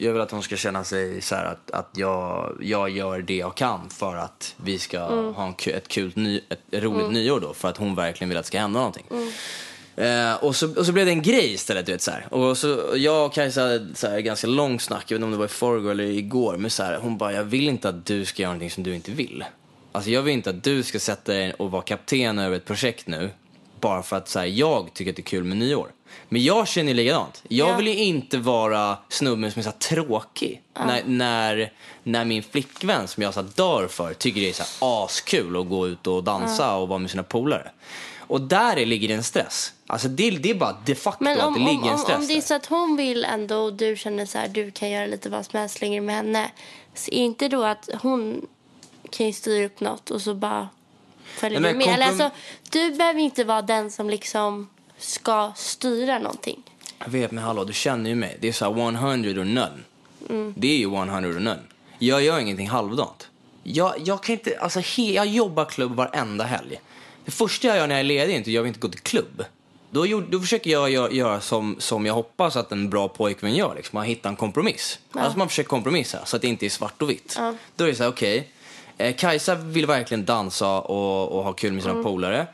Jag 0.03 0.13
vill 0.13 0.23
att 0.23 0.31
hon 0.31 0.43
ska 0.43 0.57
känna 0.57 0.85
sig 0.85 1.21
så 1.21 1.35
att, 1.35 1.71
att 1.71 1.89
jag, 1.97 2.57
jag 2.61 2.91
gör 2.91 3.23
det 3.23 3.37
jag 3.37 3.55
kan 3.55 3.91
för 3.91 4.17
att 4.17 4.55
vi 4.65 4.79
ska 4.79 5.01
ha 5.33 5.47
en, 5.47 5.75
ett 5.75 5.89
kul, 5.89 6.13
ny, 6.15 6.41
ett 6.49 6.83
roligt 6.83 7.11
nyår 7.11 7.41
då. 7.41 7.55
För 7.55 7.69
att 7.69 7.77
hon 7.77 7.95
verkligen 7.95 8.29
vill 8.29 8.39
att 8.39 8.45
det 8.45 8.47
ska 8.47 8.61
hända 8.61 8.79
någonting. 8.79 9.05
Eh, 9.97 10.35
och, 10.35 10.57
så, 10.57 10.79
och 10.79 10.87
så 10.87 10.93
blev 10.93 11.07
det 11.07 11.13
en 11.13 11.23
grej 11.23 11.53
istället, 11.55 11.87
du 11.87 11.93
vet 11.93 12.03
så 12.03 12.11
här. 12.11 12.27
Och 12.31 12.59
så, 12.59 12.93
jag 12.97 13.27
och 13.27 13.35
Kajsa 13.35 13.63
hade 13.63 13.95
så 13.95 14.09
här, 14.09 14.21
ganska 14.21 14.47
lång 14.47 14.81
snack, 14.81 15.05
jag 15.07 15.09
vet 15.09 15.17
inte 15.17 15.25
om 15.25 15.31
det 15.31 15.37
var 15.37 15.45
i 15.45 15.49
förrgår 15.49 15.91
eller 15.91 16.05
igår, 16.05 16.57
men 16.57 16.71
så 16.71 16.83
här, 16.83 16.99
hon 16.99 17.19
bara, 17.19 17.33
jag 17.33 17.45
vill 17.45 17.69
inte 17.69 17.89
att 17.89 18.07
du 18.07 18.25
ska 18.25 18.43
göra 18.43 18.53
någonting 18.53 18.71
som 18.71 18.83
du 18.83 18.95
inte 18.95 19.11
vill. 19.11 19.45
Alltså 19.93 20.11
jag 20.11 20.23
vill 20.23 20.35
inte 20.35 20.51
att 20.51 20.65
du 20.65 20.83
ska 20.83 20.99
sätta 20.99 21.33
dig 21.33 21.53
och 21.53 21.71
vara 21.71 21.83
kapten 21.83 22.39
över 22.39 22.57
ett 22.57 22.65
projekt 22.65 23.07
nu, 23.07 23.31
bara 23.81 24.03
för 24.03 24.17
att 24.17 24.29
så 24.29 24.39
här, 24.39 24.47
jag 24.47 24.95
tycker 24.95 25.11
att 25.11 25.17
det 25.17 25.23
är 25.23 25.25
kul 25.25 25.45
med 25.45 25.57
nyår. 25.57 25.89
Men 26.29 26.43
jag 26.45 26.69
känner 26.69 26.95
likadant. 26.95 27.43
Jag 27.49 27.69
Ja. 27.69 27.77
vill 27.77 27.87
ju 27.89 27.97
inte 27.97 28.39
vara 28.39 28.99
snubben 29.09 29.53
som 29.53 29.61
är 29.61 29.65
så 29.65 29.73
tråkig. 29.73 30.63
När, 30.87 31.03
när, 31.07 31.73
när 32.03 32.25
min 32.25 32.43
flickvän 32.43 33.09
som 33.09 33.23
jag 33.23 33.35
så 33.35 33.43
dör 33.43 33.89
för 33.89 34.15
tycker 34.15 34.41
det 34.41 34.49
är 34.49 34.53
så 34.53 34.63
här 34.63 35.05
askul 35.05 35.57
att 35.61 35.69
gå 35.69 35.89
ut 35.89 36.07
och 36.07 36.25
dansa 36.25 36.77
och 36.77 36.89
vara 36.89 36.99
med 36.99 37.11
sina 37.11 37.23
polare. 37.23 37.71
Och 38.19 38.41
där 38.41 38.77
är- 38.77 38.87
ligger 38.87 39.09
det 39.09 39.15
en 39.15 39.23
stress. 39.25 39.73
Alltså 39.87 40.09
det, 40.09 40.31
det 40.31 40.51
är 40.51 40.55
bara 40.55 40.77
de 40.85 40.95
facto 40.95 41.25
Men 41.25 41.39
att 41.41 41.45
om, 41.47 41.55
det 41.55 41.61
om, 41.61 41.67
ligger 41.67 41.87
en 41.87 41.93
om, 41.93 41.99
stress 41.99 42.19
om 42.19 42.27
det 42.27 42.37
är 42.37 42.41
så 42.41 42.55
att 42.55 42.67
hon 42.67 42.97
vill 42.97 43.25
ändå 43.25 43.57
och 43.57 43.73
du 43.73 43.97
känner 43.97 44.27
så 44.27 44.39
här, 44.39 44.49
du 44.49 44.71
kan 44.71 44.91
göra 44.91 45.07
lite 45.07 45.29
vad 45.31 45.47
som 45.47 45.59
helst 45.59 45.81
längre 45.81 46.01
med 46.01 46.15
henne. 46.15 46.51
Så 46.95 47.11
är 47.11 47.19
inte 47.19 47.49
då 47.49 47.65
att 47.65 47.89
hon 48.03 48.47
kan 49.11 49.27
ju 49.27 49.33
styra 49.33 49.67
upp 49.67 49.81
något 49.81 50.11
och 50.11 50.23
så 50.23 50.35
bara 50.35 50.69
följer 51.25 51.61
Nej, 51.61 51.73
du 51.73 51.79
med. 51.79 51.87
Komprom- 51.89 52.03
alltså, 52.09 52.31
du 52.71 52.91
behöver 52.91 53.21
inte 53.21 53.45
vara 53.45 53.63
den 53.63 53.91
som 53.91 54.11
liksom 54.11 54.69
ska 55.03 55.53
styra 55.57 56.19
någonting. 56.19 56.63
Jag 56.99 57.09
vet, 57.09 57.31
men 57.31 57.45
hallå, 57.45 57.65
du 57.65 57.73
känner 57.73 58.11
ju 58.11 58.17
mig. 58.17 58.37
Det 58.41 58.49
är 58.49 58.53
så 58.53 58.73
här 58.73 58.89
100 58.89 59.31
or 59.31 59.45
none. 59.45 59.71
Det 60.57 60.69
är 60.69 60.77
ju 60.79 60.95
100 60.95 61.19
or 61.29 61.33
none. 61.41 61.59
Jag 61.99 62.23
gör 62.23 62.39
ingenting 62.41 62.69
halvdant. 62.69 63.29
Jag, 63.63 63.95
jag 64.05 64.23
kan 64.23 64.33
inte, 64.33 64.59
alltså 64.61 64.81
he, 64.81 65.03
jag 65.13 65.27
jobbar 65.27 65.65
klubb 65.65 65.93
varenda 65.97 66.45
helg. 66.45 66.81
Det 67.25 67.31
första 67.31 67.67
jag 67.69 67.77
gör 67.77 67.87
när 67.87 67.95
jag 67.95 68.01
är 68.01 68.05
ledig 68.05 68.33
är 68.35 68.37
inte, 68.39 68.51
jag 68.53 68.63
vill 68.63 68.69
inte 68.69 68.81
gå 68.81 68.89
till 68.89 69.01
klubb. 69.01 69.45
Då, 69.91 70.07
gjorde- 70.07 70.27
då 70.31 70.41
försöker 70.41 70.71
jag 70.71 70.91
göra, 70.91 71.11
göra 71.13 71.41
som, 71.41 71.77
som 71.79 72.07
jag 72.07 72.15
hoppas 72.15 72.57
att 72.57 72.73
en 72.73 72.91
bra 72.91 73.09
pojkvän 73.09 73.55
gör, 73.55 73.75
liksom, 73.75 73.99
att 73.99 74.07
hitta 74.07 74.29
en 74.29 74.37
kompromiss. 74.37 74.99
Alltså 75.13 75.39
man 75.39 75.49
försöker 75.49 75.69
kompromissa 75.69 76.19
så 76.25 76.37
att 76.37 76.43
det 76.43 76.49
inte 76.49 76.67
är 76.67 76.71
svart 76.71 77.03
och 77.03 77.11
vitt. 77.11 77.35
Ja. 77.39 77.55
Då 77.77 77.85
är 77.85 77.89
det 77.89 77.95
så 77.95 78.03
här, 78.03 78.11
okej, 78.11 78.49
eh, 78.99 79.15
Kajsa 79.17 79.55
vill 79.55 79.87
verkligen 79.87 80.25
dansa 80.25 80.81
och, 80.81 81.33
och 81.39 81.45
ha 81.45 81.53
kul 81.53 81.73
med 81.73 81.83
sina 81.83 82.03
polare. 82.03 82.47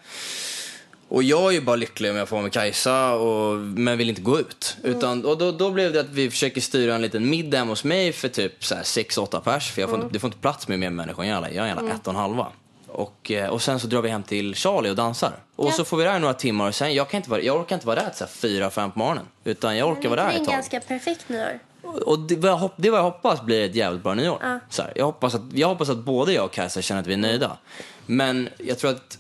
Och 1.09 1.23
jag 1.23 1.47
är 1.49 1.51
ju 1.51 1.61
bara 1.61 1.77
lycklig 1.77 2.11
om 2.11 2.17
jag 2.17 2.29
får 2.29 2.37
vara 2.37 2.43
med 2.43 2.53
Kajsa, 2.53 3.13
och, 3.15 3.57
men 3.57 3.99
vill 3.99 4.09
inte 4.09 4.23
gå 4.23 4.41
ut. 4.41 4.77
Utan, 4.83 5.25
och 5.25 5.39
då, 5.39 5.53
då 5.53 5.71
blev 5.71 5.93
det 5.93 6.01
att 6.01 6.09
vi 6.11 6.31
försöker 6.31 6.61
styra 6.61 6.95
en 6.95 7.03
liten 7.03 7.31
middag 7.31 7.59
hemma 7.59 7.73
hos 7.73 7.85
mig 7.85 8.13
för 8.13 8.29
typ 8.29 8.61
6-8 8.63 9.41
pers. 9.41 9.71
För 9.73 9.81
jag 9.81 9.91
får 9.91 9.99
inte, 9.99 10.13
det 10.13 10.19
får 10.19 10.29
inte 10.29 10.39
plats 10.39 10.69
med 10.69 10.79
mer 10.79 10.91
människor 10.91 11.23
än 11.23 11.29
jag. 11.29 11.43
Jag 11.43 11.55
är 11.55 11.61
en 11.61 11.69
jävla 11.69 11.95
ett 11.95 12.07
och 12.07 12.13
en 12.13 12.19
halva. 12.21 12.47
Och, 12.87 13.31
eh, 13.31 13.49
och 13.49 13.63
sen 13.63 13.81
så 13.81 13.87
drar 13.87 14.03
vi 14.03 14.09
hem 14.09 14.23
till 14.23 14.55
Charlie 14.55 14.91
och 14.91 14.97
dansar. 14.97 15.33
Och 15.57 15.67
Ja. 15.69 15.73
så 15.73 15.85
får 15.85 15.97
vi 15.97 16.05
där 16.05 16.19
några 16.19 16.35
timmar 16.35 16.69
och 16.69 16.75
sen, 16.75 16.95
jag, 16.95 17.11
kan 17.11 17.19
inte 17.19 17.31
vara, 17.31 17.41
jag 17.41 17.57
orkar 17.61 17.77
inte 17.77 17.87
vara 17.87 18.01
där 18.01 18.11
till 18.11 18.27
4-5 18.27 18.91
på 18.93 18.99
morgonen. 18.99 19.25
Utan 19.45 19.77
jag 19.77 19.89
orkar 19.89 20.09
vara 20.09 20.21
det 20.21 20.27
där 20.29 20.37
är 20.37 20.41
ett 20.41 20.45
tag. 20.45 20.55
ganska 20.55 20.81
perfekt 20.81 21.29
nyår. 21.29 21.59
Och 21.83 22.19
det 22.19 22.49
hopp, 22.49 22.73
det 22.77 22.91
vad 22.91 22.99
jag 22.99 23.05
hoppas 23.05 23.43
blir 23.43 23.65
ett 23.65 23.75
jävligt 23.75 24.03
bra 24.03 24.15
nyår. 24.15 24.39
Ja. 24.43 24.59
Så 24.71 24.83
här, 24.83 24.93
jag, 24.97 25.05
hoppas 25.05 25.35
att, 25.35 25.43
jag 25.53 25.69
hoppas 25.69 25.89
att 25.89 25.99
både 25.99 26.33
jag 26.33 26.45
och 26.45 26.53
Kajsa 26.53 26.83
känner 26.83 27.01
att 27.01 27.07
vi 27.07 27.13
är 27.13 27.17
nöjda. 27.19 27.59
Men 28.07 28.49
jag 28.59 28.79
tror 28.79 28.91
att 28.91 29.19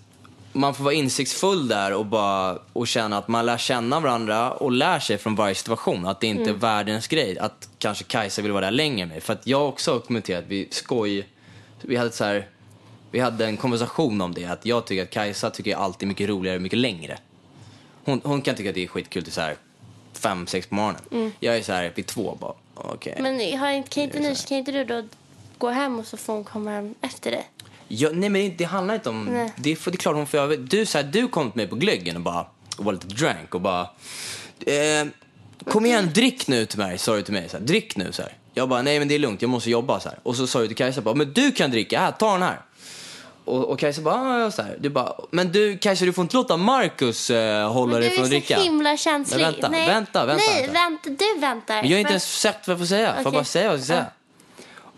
man 0.53 0.75
får 0.75 0.85
vara 0.85 0.95
insiktsfull 0.95 1.69
där 1.69 1.93
och, 1.93 2.07
bara, 2.07 2.59
och 2.73 2.89
känna 2.89 3.19
att 3.19 3.29
man 3.29 3.47
lär 3.47 3.59
känna 3.59 4.01
varandra 4.01 4.51
och 4.53 4.73
lär 4.73 4.99
sig 5.01 5.19
från 5.19 5.35
varje 5.35 5.55
situation. 5.55 6.07
Att 6.07 6.21
det 6.21 6.27
inte 6.27 6.43
Mm. 6.43 6.55
är 6.55 6.59
världens 6.59 7.09
grej. 7.09 7.39
Att 7.39 7.69
kanske 7.79 8.05
Kajsa 8.05 8.43
vill 8.43 8.53
vara 8.53 8.65
där 8.65 8.71
längre 8.71 9.07
med. 9.07 9.23
För 9.23 9.33
att 9.33 9.47
jag 9.47 9.59
har 9.59 9.67
också 9.67 10.01
kommenterat, 10.01 10.45
vi 10.49 10.69
skoj, 10.71 11.29
vi 11.83 11.97
hade 11.97 12.11
så 12.11 12.25
här, 12.25 12.49
vi 13.11 13.21
hade 13.21 13.47
en 13.47 13.57
konversation 13.57 14.21
om 14.21 14.35
det. 14.35 14.45
Att 14.45 14.67
jag 14.67 14.87
tycker 14.87 15.03
att 15.03 15.11
Kajsa 15.11 15.51
tycker 15.51 15.77
allt 15.77 16.03
är 16.03 16.07
mycket 16.07 16.29
roligare 16.29 16.59
mycket 16.59 16.79
längre. 16.79 17.19
Hon, 18.05 18.21
hon 18.25 18.43
kan 18.43 18.55
tycka 18.55 18.69
att 18.69 18.75
det 18.75 18.85
är 18.85 18.89
skitkul 18.89 19.25
till 19.25 19.33
så 19.33 19.41
här 19.41 19.57
fem, 20.13 20.47
sex 20.47 20.67
på 20.67 20.75
morgonen. 20.75 21.33
Jag 21.41 21.57
är 21.57 21.63
så 21.63 21.73
här 21.73 21.93
vid 21.95 22.07
två 22.07 22.37
bara, 22.41 22.53
okej. 22.75 23.15
Mm. 23.19 23.37
Men 23.37 23.59
har, 23.59 23.71
inte- 23.71 23.89
kan, 23.89 24.03
inte 24.03 24.21
ni, 24.21 24.35
kan 24.49 24.59
inte 24.59 24.73
du 24.73 24.85
då 24.85 25.03
gå 25.59 25.69
hem 25.71 25.99
och 25.99 26.07
så 26.07 26.17
får 26.17 26.33
hon 26.33 26.45
komma 26.45 26.71
hem 26.71 26.95
efter 27.01 27.31
dig? 27.31 27.47
Ja, 27.89 28.09
nej 28.13 28.29
men 28.29 28.57
det 28.57 28.65
handlar 28.65 28.95
inte 28.95 29.09
om... 29.09 29.25
Nej. 29.25 29.53
Det, 29.57 29.77
för 29.77 29.91
det 29.91 29.95
är 29.95 29.99
klart 29.99 30.17
hon 30.17 30.27
får 30.27 30.39
över... 30.39 30.57
Du, 30.57 30.87
så 30.87 30.99
här, 30.99 31.05
du 31.05 31.29
kom 31.29 31.51
till 31.51 31.57
mig 31.57 31.67
på 31.67 31.77
glöggen 31.77 32.17
och 32.17 32.23
bara 32.23 32.47
och 32.79 32.85
var 32.85 32.93
lite 32.93 33.07
drank 33.07 33.55
och 33.55 33.61
bara... 33.61 33.81
Eh, 34.67 35.07
kom 35.65 35.87
igen, 35.87 36.11
drick 36.15 36.49
nu 36.49 36.67
till 36.67 36.79
mig, 36.79 36.99
sa 36.99 37.17
du 37.17 37.23
till 37.23 37.35
mig. 37.35 37.49
Så 37.49 37.57
här, 37.57 37.65
drick 37.65 37.97
nu, 37.97 38.13
så 38.13 38.23
här. 38.23 38.33
Jag 38.55 38.69
bara, 38.69 38.83
nej 38.83 38.99
men 38.99 39.09
det 39.09 39.15
är 39.15 39.19
lugnt, 39.19 39.43
jag 39.43 39.49
måste 39.49 39.71
jobba. 39.71 40.01
Så 40.01 40.09
här. 40.09 40.19
Och 40.23 40.37
så 40.37 40.47
sa 40.47 40.61
du 40.61 40.67
till 40.67 40.77
Kajsa, 40.77 41.01
bara, 41.01 41.15
men 41.15 41.33
du 41.33 41.53
kan 41.53 41.71
dricka, 41.71 42.01
här, 42.01 42.13
ta 42.13 42.33
den 42.33 42.43
här. 42.43 42.61
Och, 43.45 43.65
och 43.65 43.79
Kajsa 43.79 44.03
bara, 44.03 44.41
ja, 44.41 44.51
så 44.51 44.63
här. 44.63 44.77
Du 44.81 44.89
bara, 44.89 45.13
men 45.31 45.53
du 45.53 45.79
Kajsa 45.79 46.05
du 46.05 46.13
får 46.13 46.23
inte 46.23 46.37
låta 46.37 46.57
Marcus 46.57 47.31
eh, 47.31 47.73
hålla 47.73 47.99
dig 47.99 48.09
du 48.09 48.15
från 48.15 48.25
att 48.25 48.31
är 48.31 48.41
så 48.41 48.47
dricka. 48.47 48.61
himla 48.61 48.97
känslig. 48.97 49.41
Men 49.43 49.53
vänta, 49.53 49.69
Nej. 49.69 49.87
vänta, 49.87 50.27
vänta, 50.27 50.45
Nej, 50.47 50.69
vänta. 50.73 51.25
Du 51.25 51.41
väntar. 51.41 51.75
Men 51.75 51.91
jag 51.91 51.97
har 51.97 52.01
inte 52.01 52.13
ens 52.13 52.41
sagt 52.41 52.69
vad 52.69 52.73
jag 52.73 52.79
får 52.79 52.87
säga. 52.87 53.15
Får 53.15 53.23
jag 53.25 53.33
bara 53.33 53.45
säga 53.45 53.69
vad 53.69 53.79
jag 53.79 53.85
ska 53.85 53.95
säga? 53.95 54.07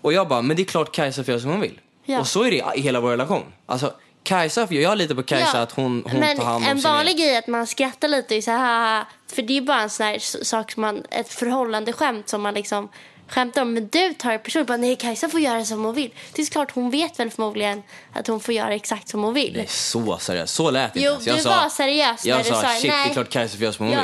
Och 0.02 0.12
jag 0.12 0.28
bara, 0.28 0.42
men 0.42 0.56
det 0.56 0.62
är 0.62 0.64
klart 0.64 0.92
Kajsa 0.92 1.24
får 1.24 1.32
göra 1.32 1.40
som 1.40 1.50
hon 1.50 1.60
vill. 1.60 1.80
Ja. 2.10 2.20
Och 2.20 2.26
så 2.26 2.42
är 2.42 2.50
det 2.50 2.64
i 2.76 2.80
hela 2.80 3.00
vår 3.00 3.10
relation. 3.10 3.42
Alltså, 3.66 3.92
Kajsa, 4.22 4.66
jag 4.70 4.98
litar 4.98 5.14
på 5.14 5.22
Kajsa 5.22 5.50
Ja, 5.54 5.60
att 5.62 5.72
hon, 5.72 6.04
hon 6.10 6.20
men 6.20 6.36
tar 6.36 6.44
hand 6.44 6.64
om 6.64 6.70
en 6.70 6.80
sin 6.82 6.90
vanlig 6.90 7.16
grej 7.16 7.34
är 7.34 7.38
att 7.38 7.46
man 7.46 7.66
skrattar 7.66 8.08
lite 8.08 8.36
och 8.36 8.44
så 8.44 8.50
här, 8.50 9.04
för 9.32 9.42
det 9.42 9.56
är 9.56 9.60
bara 9.60 9.80
en 9.80 9.90
sån 9.90 10.06
här 10.06 10.18
sak 10.44 10.72
som 10.72 10.80
man, 10.80 11.02
ett 11.10 11.28
förhållande 11.32 11.92
skämt 11.92 12.28
som 12.28 12.42
man 12.42 12.54
liksom 12.54 12.88
skämtar 13.28 13.62
om. 13.62 13.72
Men 13.74 13.88
du 13.88 14.14
tar 14.14 14.32
det 14.32 14.38
personligt. 14.38 14.68
Bara, 14.68 14.76
nej, 14.76 14.96
Kajsa 14.96 15.28
får 15.28 15.40
göra 15.40 15.64
som 15.64 15.84
hon 15.84 15.94
vill. 15.94 16.10
Det 16.32 16.42
är 16.42 16.46
klart, 16.46 16.70
hon 16.70 16.90
vet 16.90 17.18
väl 17.20 17.30
förmodligen 17.30 17.82
att 18.12 18.26
hon 18.26 18.40
får 18.40 18.54
göra 18.54 18.74
exakt 18.74 19.08
som 19.08 19.22
hon 19.22 19.34
vill. 19.34 19.52
Det 19.52 19.60
är 19.60 19.66
så 19.66 20.18
seriöst. 20.18 20.54
Så 20.54 20.70
lät 20.70 20.94
det 20.94 21.00
Jo, 21.00 21.12
inte. 21.12 21.24
Jag 21.30 21.38
du 21.38 21.42
sa, 21.42 21.50
var 21.50 21.68
seriös 21.68 22.24
jag 22.24 22.36
när 22.36 22.44
du 22.44 22.50
sa, 22.50 22.62
shit, 22.68 22.82
det 22.82 22.88
nej. 22.96 23.08
är 23.08 23.12
klart 23.12 23.28
Kajsa 23.30 23.56
får 23.56 23.62
göra 23.62 23.72
som 23.72 23.86
hon 23.86 23.94
Ja, 23.94 24.00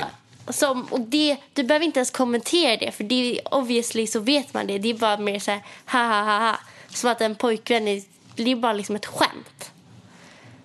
vill. 0.47 0.55
som, 0.55 0.83
och 0.91 1.01
det, 1.01 1.37
du 1.55 1.63
behöver 1.63 1.87
inte 1.87 1.99
ens 1.99 2.11
kommentera 2.11 2.77
det, 2.77 2.93
för 2.93 3.05
det 3.05 3.41
obviously 3.51 4.07
så 4.07 4.21
vet 4.21 4.55
man 4.55 4.67
det. 4.67 4.79
Det 4.79 4.91
är 4.91 4.95
bara 4.95 5.17
mer 5.17 5.39
så 5.39 5.51
här, 5.51 5.61
ha 5.87 5.99
ha 6.03 6.23
ha 6.23 6.39
ha. 6.39 6.57
Som 6.97 7.11
att 7.11 7.21
en 7.21 7.35
pojkvän 7.35 7.89
är, 7.89 8.03
är 8.37 8.57
bara 8.57 8.73
liksom 8.73 8.97
ett 8.97 9.07
skämt. 9.07 9.71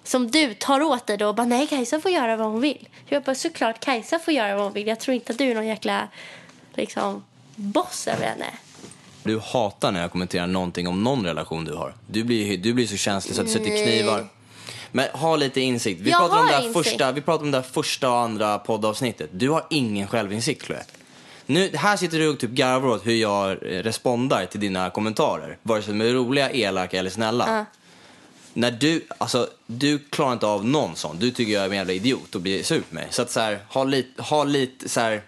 Som 0.03 0.31
du 0.31 0.53
tar 0.53 0.81
åt 0.81 1.07
dig 1.07 1.17
då 1.17 1.27
och 1.27 1.35
bara, 1.35 1.47
nej 1.47 1.67
Kajsa 1.67 2.00
får 2.00 2.11
göra 2.11 2.35
vad 2.35 2.47
hon 2.47 2.61
vill. 2.61 2.89
Jag 3.05 3.23
bara, 3.23 3.35
såklart 3.35 3.79
Kajsa 3.79 4.19
får 4.19 4.33
göra 4.33 4.55
vad 4.55 4.63
hon 4.63 4.73
vill. 4.73 4.88
Jag 4.88 5.00
tror 5.00 5.15
inte 5.15 5.31
att 5.31 5.38
du 5.38 5.43
är 5.43 5.55
någon 5.55 5.67
jäkla, 5.67 6.07
liksom, 6.73 7.23
boss 7.55 8.07
över 8.07 8.25
henne. 8.25 8.45
Du 9.23 9.39
hatar 9.39 9.91
när 9.91 10.01
jag 10.01 10.11
kommenterar 10.11 10.47
någonting 10.47 10.88
om 10.88 11.03
någon 11.03 11.25
relation 11.25 11.65
du 11.65 11.73
har. 11.73 11.93
Du 12.07 12.23
blir, 12.23 12.57
du 12.57 12.73
blir 12.73 12.88
så 12.88 12.97
känslig 12.97 13.35
så 13.35 13.41
att 13.41 13.47
du 13.47 13.53
sätter 13.53 13.83
knivar. 13.85 14.27
Men 14.91 15.09
ha 15.13 15.35
lite 15.35 15.61
insikt. 15.61 16.01
Vi 16.01 16.09
Jag 16.09 16.19
pratade 16.19 16.41
om 16.41 16.47
det 16.47 16.67
insikt. 16.67 16.73
första, 16.73 17.11
vi 17.11 17.21
pratade 17.21 17.45
om 17.45 17.51
det 17.51 17.63
första 17.63 18.11
och 18.11 18.19
andra 18.19 18.59
poddavsnittet. 18.59 19.29
Du 19.33 19.50
har 19.50 19.65
ingen 19.69 20.07
självinsikt, 20.07 20.65
Chloe. 20.65 20.83
Nu, 21.53 21.72
här 21.75 21.98
sitter 21.98 22.20
du 22.20 22.27
och 22.29 22.39
typ 22.39 22.50
garvar 22.51 22.89
åt 22.89 23.08
hur 23.08 23.15
jag 23.15 23.51
eh, 23.51 23.55
respondar 23.84 24.46
till 24.46 24.60
dina 24.60 24.89
kommentarer. 24.89 25.58
Vare 25.63 25.81
sig 25.81 25.93
de 25.93 26.01
är 26.10 26.13
roliga, 26.13 26.51
elaka 26.51 27.00
eller 27.00 27.10
snälla. 27.10 27.46
När 28.53 28.72
du, 28.72 29.05
alltså, 29.17 29.48
du 29.67 30.00
klarar 30.00 30.34
inte 30.34 30.46
av 30.48 30.65
någon 30.65 30.96
sån. 30.96 31.20
Du 31.20 31.31
tycker 31.31 31.53
jag 31.53 31.63
är 31.63 31.70
en 31.70 31.75
jävla 31.75 31.93
idiot 31.93 32.36
och 32.36 32.41
blir 32.41 32.63
sur 32.63 32.79
på 32.81 32.96
mig. 32.96 33.08
Så 33.10 33.22
att 33.22 33.31
så 33.31 33.39
här, 33.39 33.60
ha 33.70 33.84
lite, 33.84 34.22
ha 34.22 34.43
lite 34.43 34.89
så 34.89 35.00
här, 35.00 35.22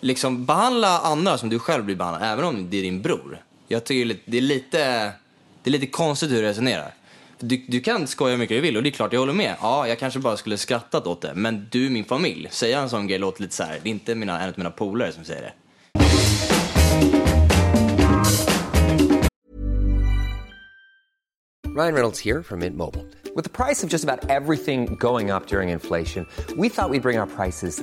liksom 0.00 0.44
behandla 0.46 0.98
andra 1.00 1.38
som 1.38 1.48
du 1.48 1.58
själv 1.58 1.84
blir 1.84 1.96
behandlad, 1.96 2.32
även 2.32 2.44
om 2.44 2.70
det 2.70 2.76
är 2.78 2.82
din 2.82 3.02
bror. 3.02 3.42
Jag 3.68 3.84
tycker 3.84 4.04
det 4.04 4.04
är 4.04 4.06
lite- 4.14 4.30
det 4.30 4.36
är 4.38 4.40
lite, 4.40 4.78
det 5.62 5.70
är 5.70 5.72
lite 5.72 5.86
konstigt 5.86 6.30
hur 6.30 6.36
du 6.36 6.42
resonerar. 6.42 6.94
Du, 7.44 7.64
du 7.68 7.80
kan 7.80 8.06
skoja 8.06 8.30
hur 8.30 8.38
mycket 8.38 8.56
du 8.56 8.60
vill 8.60 8.76
och 8.76 8.82
det 8.82 8.88
är 8.88 8.90
klart 8.90 9.12
jag 9.12 9.20
håller 9.20 9.32
med. 9.32 9.56
Ja, 9.60 9.88
jag 9.88 9.98
kanske 9.98 10.20
bara 10.20 10.36
skulle 10.36 10.58
skrattat 10.58 11.06
åt 11.06 11.20
det. 11.20 11.32
Men 11.34 11.66
du 11.70 11.86
är 11.86 11.90
min 11.90 12.04
familj. 12.04 12.48
Säga 12.50 12.80
en 12.80 12.88
sån 12.88 13.06
grej 13.06 13.18
låter 13.18 13.42
lite 13.42 13.54
så 13.54 13.62
här. 13.62 13.80
det 13.82 13.88
är 13.88 13.90
inte 13.90 14.14
mina, 14.14 14.40
en 14.40 14.48
av 14.48 14.54
mina 14.56 14.70
polare 14.70 15.12
som 15.12 15.24
säger 15.24 15.42
det. 15.42 15.52
Ryan 21.74 21.94
Reynolds 21.94 22.20
here 22.20 22.42
from 22.42 22.58
Mint 22.58 22.76
Mobile. 22.76 23.06
With 23.34 23.44
the 23.44 23.64
price 23.64 23.82
of 23.82 23.92
just 23.92 24.04
about 24.04 24.30
everything 24.30 24.94
going 24.98 25.30
up 25.30 25.46
during 25.46 25.70
inflation, 25.70 26.26
we 26.56 26.68
thought 26.68 26.90
we'd 26.90 27.02
bring 27.02 27.18
our 27.18 27.26
prices 27.26 27.82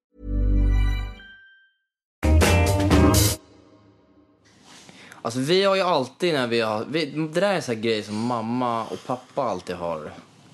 Alltså 5.21 5.39
vi 5.39 5.63
har 5.63 5.75
ju 5.75 5.81
alltid 5.81 6.33
när 6.33 6.47
vi 6.47 6.61
har, 6.61 6.85
vi, 6.89 7.05
det 7.05 7.41
där 7.41 7.49
är 7.49 7.55
en 7.55 7.61
sån 7.61 7.75
här 7.75 7.81
grej 7.81 8.03
som 8.03 8.15
mamma 8.25 8.85
och 8.85 9.05
pappa 9.05 9.43
alltid 9.43 9.75
har 9.75 10.11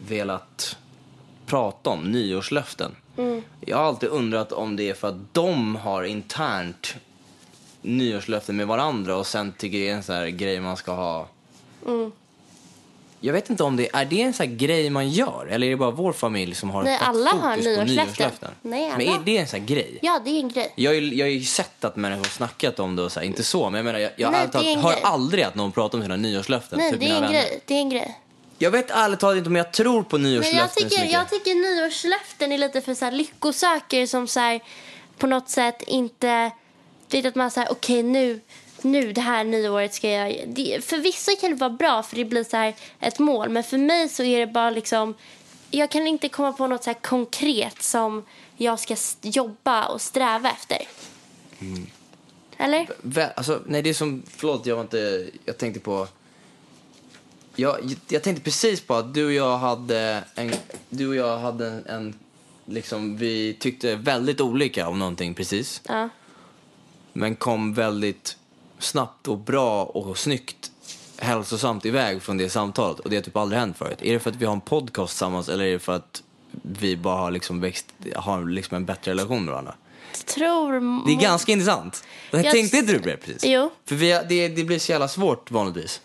velat 0.07 0.77
prata 1.45 1.89
om, 1.89 2.11
nyårslöften. 2.11 2.95
Jag 3.61 3.77
har 3.77 3.83
alltid 3.83 4.09
undrat 4.09 4.51
om 4.51 4.75
det 4.75 4.89
är 4.89 4.93
för 4.93 5.07
att 5.07 5.33
de 5.33 5.75
har 5.75 6.03
internt 6.03 6.95
nyårslöften 7.81 8.55
med 8.55 8.67
varandra 8.67 9.15
och 9.15 9.27
sen 9.27 9.51
tycker 9.57 9.77
det 9.77 9.89
är 9.89 9.95
en 9.95 10.03
sån 10.03 10.15
här 10.15 10.27
grej 10.27 10.59
man 10.59 10.77
ska 10.77 10.91
ha. 10.91 11.27
Jag 13.19 13.33
vet 13.33 13.49
inte 13.49 13.63
om 13.63 13.75
det, 13.75 13.89
är 13.93 14.05
det 14.05 14.21
en 14.21 14.33
sån 14.33 14.57
grej 14.57 14.89
man 14.89 15.09
gör? 15.09 15.47
Eller 15.51 15.67
är 15.67 15.71
det 15.71 15.77
bara 15.77 15.91
vår 15.91 16.13
familj 16.13 16.55
som 16.55 16.69
har 16.69 16.83
Nej, 16.83 16.95
ett 16.95 17.01
alla 17.01 17.29
fokus 17.31 17.43
har 17.43 17.55
på 17.77 17.83
nyårslöften. 17.83 18.51
Nej, 18.61 18.81
Men 18.97 19.07
alla. 19.07 19.15
är 19.15 19.19
det 19.25 19.37
en 19.37 19.47
sån 19.47 19.65
grej? 19.65 19.99
Ja, 20.01 20.21
det 20.25 20.29
är 20.31 20.39
en 20.39 20.49
grej. 20.49 20.73
Jag, 20.75 20.91
har 20.91 20.95
ju- 20.95 21.13
jag 21.15 21.25
har 21.25 21.31
ju 21.31 21.43
sett 21.43 21.83
att 21.85 21.95
människor 21.95 22.23
har 22.23 22.29
snackat 22.29 22.79
om 22.79 22.95
det 22.95 23.01
och 23.01 23.11
så 23.11 23.19
här, 23.19 23.27
inte 23.27 23.43
så, 23.43 23.69
men 23.69 23.77
jag 23.77 23.85
menar, 23.85 23.99
jag, 23.99 24.11
jag 24.15 24.31
Nej, 24.31 24.73
en 24.73 24.79
hör 24.79 24.91
grej. 24.91 25.01
aldrig 25.03 25.43
att 25.43 25.55
någon 25.55 25.71
pratar 25.71 25.97
om 25.97 26.01
sina 26.03 26.15
nyårslöften. 26.15 26.79
Nej, 26.79 26.91
typ 26.91 26.99
det 26.99 27.05
är 27.05 27.15
en 27.15 27.21
vänner. 27.21 27.33
grej. 27.33 27.61
Det 27.65 27.73
är 27.73 27.77
en 27.79 27.89
grej. 27.89 28.19
Jag 28.57 28.71
vet 28.71 28.91
ärligt 28.91 29.19
talat 29.19 29.37
inte 29.37 29.49
om 29.49 29.55
jag 29.55 29.73
tror 29.73 30.03
på 30.03 30.17
Men 30.17 30.31
nyårslöften 30.31 30.57
jag 30.59 30.69
så 30.69 30.79
tycker, 30.79 30.97
mycket. 30.97 31.11
jag 31.13 31.29
tycker 31.29 31.55
nyårslöften 31.55 32.51
är 32.51 32.57
lite 32.57 32.81
för 32.81 32.93
så 32.93 33.05
här 33.05 33.11
lyckosökare 33.11 34.07
som 34.07 34.27
så 34.27 34.39
här, 34.39 34.59
på 35.17 35.27
något 35.27 35.49
sätt 35.49 35.81
inte... 35.87 36.51
Vet 37.11 37.25
att 37.25 37.35
man 37.35 37.51
säger 37.51 37.71
okej 37.71 38.03
nu, 38.03 38.39
nu 38.83 39.13
det 39.13 39.21
här 39.21 39.43
nyåret 39.43 39.93
ska 39.93 40.09
jag... 40.09 40.43
Det, 40.47 40.85
för 40.85 40.97
vissa 40.97 41.31
kan 41.41 41.49
det 41.49 41.55
vara 41.55 41.69
bra 41.69 42.03
för 42.03 42.15
det 42.15 42.25
blir 42.25 42.43
så 42.43 42.57
här 42.57 42.75
ett 42.99 43.19
mål. 43.19 43.49
Men 43.49 43.63
för 43.63 43.77
mig 43.77 44.09
så 44.09 44.23
är 44.23 44.39
det 44.39 44.47
bara 44.47 44.69
liksom... 44.69 45.13
Jag 45.71 45.91
kan 45.91 46.07
inte 46.07 46.29
komma 46.29 46.51
på 46.53 46.67
något 46.67 46.83
så 46.83 46.89
här 46.89 46.97
konkret 47.01 47.81
som 47.83 48.25
jag 48.57 48.79
ska 48.79 48.95
jobba 49.21 49.85
och 49.87 50.01
sträva 50.01 50.51
efter. 50.51 50.77
Mm. 51.59 51.87
Eller? 52.57 52.87
Vä- 53.01 53.33
Alltså, 53.35 53.61
nej, 53.65 53.81
det 53.81 53.89
är 53.89 53.93
som... 53.93 54.23
Förlåt, 54.27 54.65
jag 54.65 54.75
var 54.75 54.83
inte... 54.83 55.29
Jag 55.45 55.57
tänkte 55.57 55.79
på... 55.79 56.07
Jag, 57.55 57.95
jag 58.07 58.23
tänkte 58.23 58.43
precis 58.43 58.81
på 58.81 58.93
att 58.93 59.13
du 59.13 59.25
och 59.25 59.33
jag 59.33 59.57
hade 59.57 60.23
en... 60.35 60.53
Du 60.89 61.07
och 61.07 61.15
jag 61.15 61.37
hade 61.37 61.67
en... 61.67 61.85
en 61.85 62.19
liksom, 62.65 63.17
vi 63.17 63.53
tyckte 63.59 63.95
väldigt 63.95 64.41
olika 64.41 64.87
om 64.87 64.99
någonting 64.99 65.33
precis. 65.33 65.81
Ja. 65.87 66.09
Men 67.13 67.35
kom 67.35 67.73
väldigt 67.73 68.37
snabbt 68.79 69.27
och 69.27 69.37
bra 69.37 69.83
och 69.85 70.17
snyggt 70.17 70.71
hälsosamt 71.19 71.85
iväg 71.85 72.21
från 72.21 72.37
det 72.37 72.49
samtalet. 72.49 72.99
Och 72.99 73.09
det 73.09 73.15
har 73.15 73.23
typ 73.23 73.37
aldrig 73.37 73.59
hänt 73.59 73.77
förut. 73.77 73.97
Är 74.01 74.13
det 74.13 74.19
för 74.19 74.29
att 74.29 74.35
vi 74.35 74.45
har 74.45 74.53
en 74.53 74.61
podcast 74.61 75.13
tillsammans 75.13 75.49
eller 75.49 75.65
är 75.65 75.71
det 75.71 75.79
för 75.79 75.95
att 75.95 76.23
vi 76.61 76.97
bara 76.97 77.15
har 77.17 77.31
liksom 77.31 77.61
växt, 77.61 77.85
har 78.15 78.45
liksom 78.49 78.75
en 78.75 78.85
bättre 78.85 79.11
relation 79.11 79.45
med 79.45 79.51
varandra? 79.51 79.75
Tror... 80.25 81.05
Det 81.07 81.11
är 81.13 81.21
ganska 81.21 81.51
intressant. 81.51 82.03
Jag 82.31 82.45
Jag- 82.45 82.51
tänkte 82.53 82.77
inte 82.77 82.93
du 82.93 82.99
på 82.99 83.07
det 83.07 83.17
precis? 83.17 83.43
Jo. 83.45 83.69
För 83.85 83.95
vi, 83.95 84.11
har- 84.11 84.23
det, 84.23 84.47
det 84.47 84.63
blir 84.63 84.79
så 84.79 84.91
jävla 84.91 85.07
svårt 85.07 85.51
vanligtvis. 85.51 86.01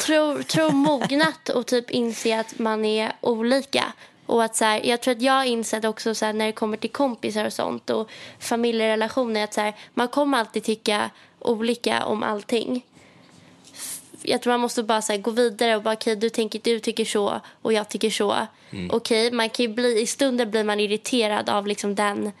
tror, 0.00 0.42
tror 0.42 0.70
mognat 0.72 1.48
och 1.48 1.66
typ 1.66 1.90
inse 1.90 2.40
att 2.40 2.58
man 2.58 2.84
är 2.84 3.12
olika. 3.20 3.92
Och 4.26 4.44
att 4.44 4.56
så 4.56 4.64
här, 4.64 4.80
jag 4.84 5.02
tror 5.02 5.14
att 5.14 5.22
jag 5.22 5.32
har 5.32 5.44
insett 5.44 5.84
också 5.84 6.14
så 6.14 6.24
här, 6.24 6.32
när 6.32 6.46
det 6.46 6.52
kommer 6.52 6.76
till 6.76 6.90
kompisar 6.90 7.44
och 7.44 7.52
sånt 7.52 7.90
och 7.90 8.10
familjerelationer 8.40 9.44
att 9.44 9.54
så 9.54 9.60
här, 9.60 9.76
man 9.94 10.08
kommer 10.08 10.38
alltid 10.38 10.64
tycka 10.64 11.10
olika 11.38 12.04
om 12.04 12.22
allting. 12.22 12.86
Jag 14.22 14.42
tror 14.42 14.52
man 14.52 14.60
måste 14.60 14.82
bara 14.82 15.02
så 15.02 15.12
här, 15.12 15.20
gå 15.20 15.30
vidare 15.30 15.76
och 15.76 15.82
bara 15.82 15.94
okej 15.94 16.16
du 16.16 16.30
tänker 16.30 16.60
du 16.62 16.80
tycker 16.80 17.04
så 17.04 17.40
och 17.62 17.72
jag 17.72 17.88
tycker 17.88 18.10
så. 18.10 18.46
Okej, 18.90 19.30
man 19.30 19.50
kan 19.50 19.66
ju 19.66 19.72
bli, 19.72 20.00
i 20.00 20.06
stunden 20.06 20.50
blir 20.50 20.64
man 20.64 20.80
irriterad 20.80 21.48
av 21.48 21.66
liksom 21.66 21.94
den 21.94 22.32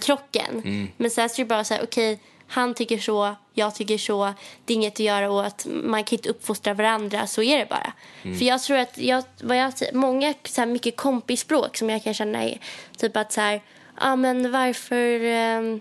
krocken. 0.00 0.62
Men 0.96 1.10
sen 1.10 1.28
så 1.28 1.40
är 1.40 1.44
det 1.44 1.48
bara 1.48 1.64
så 1.64 1.74
här, 1.74 1.82
okej, 1.84 2.20
han 2.52 2.74
tycker 2.74 2.98
så, 2.98 3.34
jag 3.54 3.74
tycker 3.74 3.98
så. 3.98 4.34
Det 4.64 4.72
är 4.72 4.74
inget 4.74 4.92
att 4.92 5.00
göra 5.00 5.30
åt. 5.30 5.66
Man 5.66 6.04
kan 6.04 6.16
inte 6.16 6.28
uppfostra 6.28 6.74
varandra, 6.74 7.26
så 7.26 7.42
är 7.42 7.58
det 7.58 7.66
bara. 7.68 7.92
För 8.38 8.44
jag 8.44 8.62
tror 8.62 8.76
att, 8.76 8.98
jag, 8.98 9.24
vad 9.42 9.56
jag, 9.56 9.72
många 9.92 10.34
så 10.44 10.60
här, 10.60 10.68
mycket 10.68 10.96
kompisspråk 10.96 11.76
som 11.76 11.90
jag 11.90 12.04
kan 12.04 12.14
känna 12.14 12.44
är 12.44 12.58
typ 12.96 13.16
att 13.16 13.32
så 13.32 13.40
här, 13.40 13.54
ja 13.54 13.62
ah, 13.96 14.16
men 14.16 14.52
varför 14.52 15.24
ehm, 15.24 15.80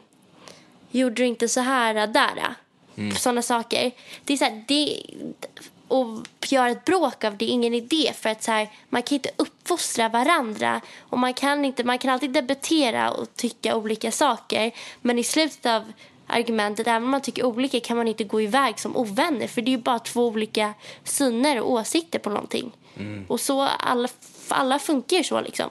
gjorde 0.92 1.16
du 1.16 1.26
inte 1.26 1.48
så 1.48 1.60
här 1.60 2.08
där? 2.08 2.56
Mm. 2.96 3.16
Sådana 3.16 3.42
saker. 3.42 3.92
Det 4.26 4.34
är 4.34 4.38
så 4.38 4.46
här, 4.46 4.64
det, 4.68 5.04
och 5.88 6.28
göra 6.48 6.70
ett 6.70 6.86
bråk 6.86 7.24
av 7.24 7.38
det 7.38 7.46
är 7.46 7.50
ingen 7.50 7.74
idé 7.74 8.12
för 8.16 8.30
att 8.30 8.44
så 8.44 8.52
här, 8.52 8.70
man 8.90 9.04
kan 9.04 9.16
inte 9.16 9.30
uppfostra 9.38 10.10
varandra 10.10 10.82
och 11.00 11.20
man 11.20 11.34
kan 11.34 11.66
inte 11.66 11.84
man 11.84 11.98
kan 11.98 12.12
alltid 12.12 12.32
debattera 12.32 13.12
och 13.12 13.36
tycka 13.36 13.76
olika 13.76 14.12
saker 14.12 14.72
men 15.02 15.20
i 15.20 15.24
slutet 15.24 15.66
av 15.66 15.84
argumentet, 16.28 16.88
även 16.88 17.04
om 17.04 17.10
man 17.10 17.22
tycker 17.22 17.46
olika 17.46 17.80
kan 17.80 17.98
man 17.98 18.08
inte 18.08 18.24
gå 18.24 18.42
iväg 18.42 18.80
som 18.80 18.98
ovänner. 18.98 19.48
För 19.48 19.62
det 19.62 19.74
är 19.74 19.78
bara 19.78 20.00
två 20.00 20.28
olika 20.28 20.74
syner 21.04 21.62
och 21.62 21.72
åsikter 21.72 22.20
på 22.20 22.30
någonting. 22.30 22.72
Och 23.28 23.40
så, 23.40 23.62
alla, 23.62 24.08
alla 24.48 24.80
funkar 24.80 25.18
ju 25.18 25.24
så 25.24 25.42
liksom. 25.42 25.70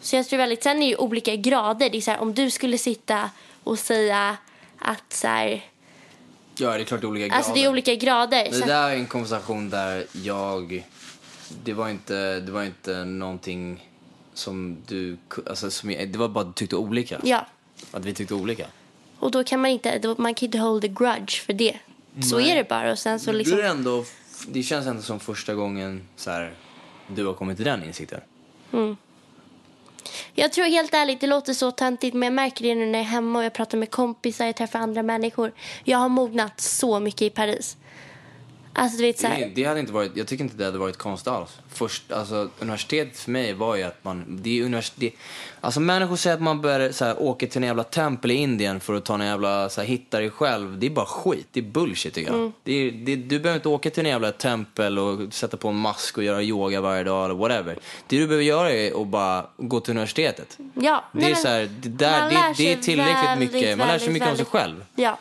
Så 0.00 0.16
jag 0.16 0.28
tror 0.28 0.38
väldigt, 0.38 0.62
sen 0.62 0.76
är 0.76 0.80
det 0.80 0.86
ju 0.86 0.96
olika 0.96 1.36
grader. 1.36 1.90
Det 1.90 1.96
är 1.96 2.00
så 2.00 2.10
här, 2.10 2.20
om 2.20 2.34
du 2.34 2.50
skulle 2.50 2.78
sitta 2.78 3.30
och 3.64 3.78
säga 3.78 4.36
att 4.78 5.12
så 5.12 5.26
här, 5.28 5.64
Ja, 6.58 6.70
det 6.76 6.80
är 6.82 6.84
klart 6.84 7.00
det 7.00 7.06
är 7.06 7.08
olika 7.08 7.26
grader. 7.26 7.36
alltså 7.36 7.52
det 7.54 7.64
är 7.64 7.68
olika 7.70 7.94
grader. 7.94 8.44
Det 8.44 8.52
Så, 8.54 8.66
där 8.66 8.90
är 8.90 8.94
en 8.96 9.06
konversation 9.06 9.70
där 9.70 10.06
jag... 10.12 10.86
Det 11.64 11.72
var 11.72 11.88
inte, 11.88 12.40
det 12.40 12.52
var 12.52 12.62
inte 12.64 13.04
någonting 13.04 13.88
som 14.34 14.76
du... 14.86 15.16
Alltså, 15.46 15.70
som 15.70 15.90
jag, 15.90 16.08
det 16.08 16.18
var 16.18 16.28
bara 16.28 16.40
att 16.40 16.46
du 16.46 16.52
tyckte 16.60 16.76
olika. 16.76 17.20
ja. 17.24 17.46
Att 17.92 18.04
vi 18.04 18.14
tyckte 18.14 18.34
olika. 18.34 18.66
Och 19.18 19.30
då 19.30 19.44
kan 19.44 19.60
man 19.60 19.70
inte, 19.70 19.98
då, 19.98 20.14
man 20.18 20.34
kan 20.34 20.46
inte 20.46 20.58
hold 20.58 20.84
a 20.84 20.88
grudge 20.88 21.40
för 21.46 21.52
det. 21.52 21.78
Så 22.30 22.36
Nej. 22.38 22.50
är 22.50 22.56
det 22.56 22.68
bara. 22.68 22.92
Och 22.92 22.98
sen 22.98 23.20
så 23.20 23.32
Du 23.32 23.38
liksom, 23.38 23.58
är 23.58 23.62
ändå, 23.62 24.04
det 24.48 24.62
känns 24.62 24.86
ändå 24.86 25.02
som 25.02 25.20
första 25.20 25.54
gången 25.54 26.08
så 26.16 26.30
här, 26.30 26.52
du 27.06 27.26
har 27.26 27.34
kommit 27.34 27.56
till 27.56 27.66
den 27.66 27.84
insikten. 27.84 28.20
Jag 30.34 30.52
tror 30.52 30.64
helt 30.64 30.94
ärligt, 30.94 31.20
det 31.20 31.26
låter 31.26 31.54
så 31.54 31.70
töntigt 31.70 32.14
men 32.14 32.26
jag 32.26 32.32
märker 32.32 32.64
det 32.64 32.74
nu 32.74 32.86
när 32.86 32.98
jag 32.98 33.06
är 33.06 33.10
hemma 33.10 33.38
och 33.38 33.44
jag 33.44 33.52
pratar 33.52 33.78
med 33.78 33.90
kompisar, 33.90 34.46
jag 34.46 34.56
träffar 34.56 34.78
andra 34.78 35.02
människor. 35.02 35.52
Jag 35.84 35.98
har 35.98 36.08
mognat 36.08 36.60
så 36.60 37.00
mycket 37.00 37.22
i 37.22 37.30
Paris. 37.30 37.76
Alltså 38.72 38.98
du 38.98 39.02
vet 39.04 39.18
så 39.18 39.26
Det, 39.26 39.32
här, 39.32 39.52
det 39.54 39.64
hade 39.64 39.80
inte 39.80 39.92
varit, 39.92 40.12
jag 40.14 40.26
tycker 40.26 40.44
inte 40.44 40.56
det 40.56 40.64
hade 40.64 40.78
varit 40.78 40.96
konstigt 40.96 41.28
alls. 41.28 41.50
Först, 41.72 42.12
alltså, 42.12 42.48
universitetet 42.58 43.18
för 43.18 43.30
mig 43.30 43.52
var 43.52 43.76
ju 43.76 43.82
att 43.82 44.04
man, 44.04 44.24
det 44.42 44.58
är 44.60 44.64
universitet, 44.64 45.12
alltså 45.60 45.80
människor 45.80 46.16
säger 46.16 46.36
att 46.36 46.42
man 46.42 46.60
bör 46.60 46.92
så 46.92 47.04
här, 47.04 47.22
åka 47.22 47.46
till 47.46 47.56
en 47.62 47.66
jävla 47.66 47.84
tempel 47.84 48.30
i 48.30 48.34
Indien 48.34 48.80
för 48.80 48.94
att 48.94 49.04
ta 49.04 49.14
en 49.14 49.20
jävla, 49.26 49.68
så 49.68 49.80
här, 49.80 49.88
hitta 49.88 50.18
dig 50.18 50.30
själv. 50.30 50.78
Det 50.78 50.86
är 50.86 50.90
bara 50.90 51.06
skit, 51.06 51.46
det 51.52 51.60
är 51.60 51.64
bullshit 51.64 52.14
tycker 52.14 52.32
jag. 52.32 52.52
Det 52.64 52.72
är, 52.72 52.90
det, 52.92 53.16
du 53.16 53.38
behöver 53.40 53.56
inte 53.58 53.68
åka 53.68 53.90
till 53.90 54.04
en 54.04 54.10
jävla 54.10 54.32
tempel 54.32 54.98
och 54.98 55.32
sätta 55.34 55.56
på 55.56 55.68
en 55.68 55.76
mask 55.76 56.18
och 56.18 56.24
göra 56.24 56.42
yoga 56.42 56.80
varje 56.80 57.04
dag 57.04 57.24
eller 57.24 57.34
whatever. 57.34 57.78
Det 58.06 58.18
du 58.18 58.26
behöver 58.26 58.44
göra 58.44 58.72
är 58.72 59.02
att 59.02 59.06
bara 59.08 59.46
gå 59.56 59.80
till 59.80 59.90
universitetet. 59.90 60.58
ja. 60.74 61.04
Det 61.12 61.18
är 61.24 61.30
men 61.30 61.36
så 61.36 61.48
här, 61.48 61.70
det, 61.80 61.88
där, 61.88 62.30
det, 62.30 62.54
det 62.56 62.72
är 62.72 62.76
tillräckligt 62.76 63.24
väldigt, 63.24 63.52
mycket, 63.52 63.78
man 63.78 63.88
lär 63.88 63.98
sig 63.98 64.06
väldigt, 64.08 64.12
mycket 64.22 64.28
om 64.30 64.36
sig 64.36 64.44
väldigt- 64.44 64.48
själv. 64.48 64.84
Ja. 64.94 65.18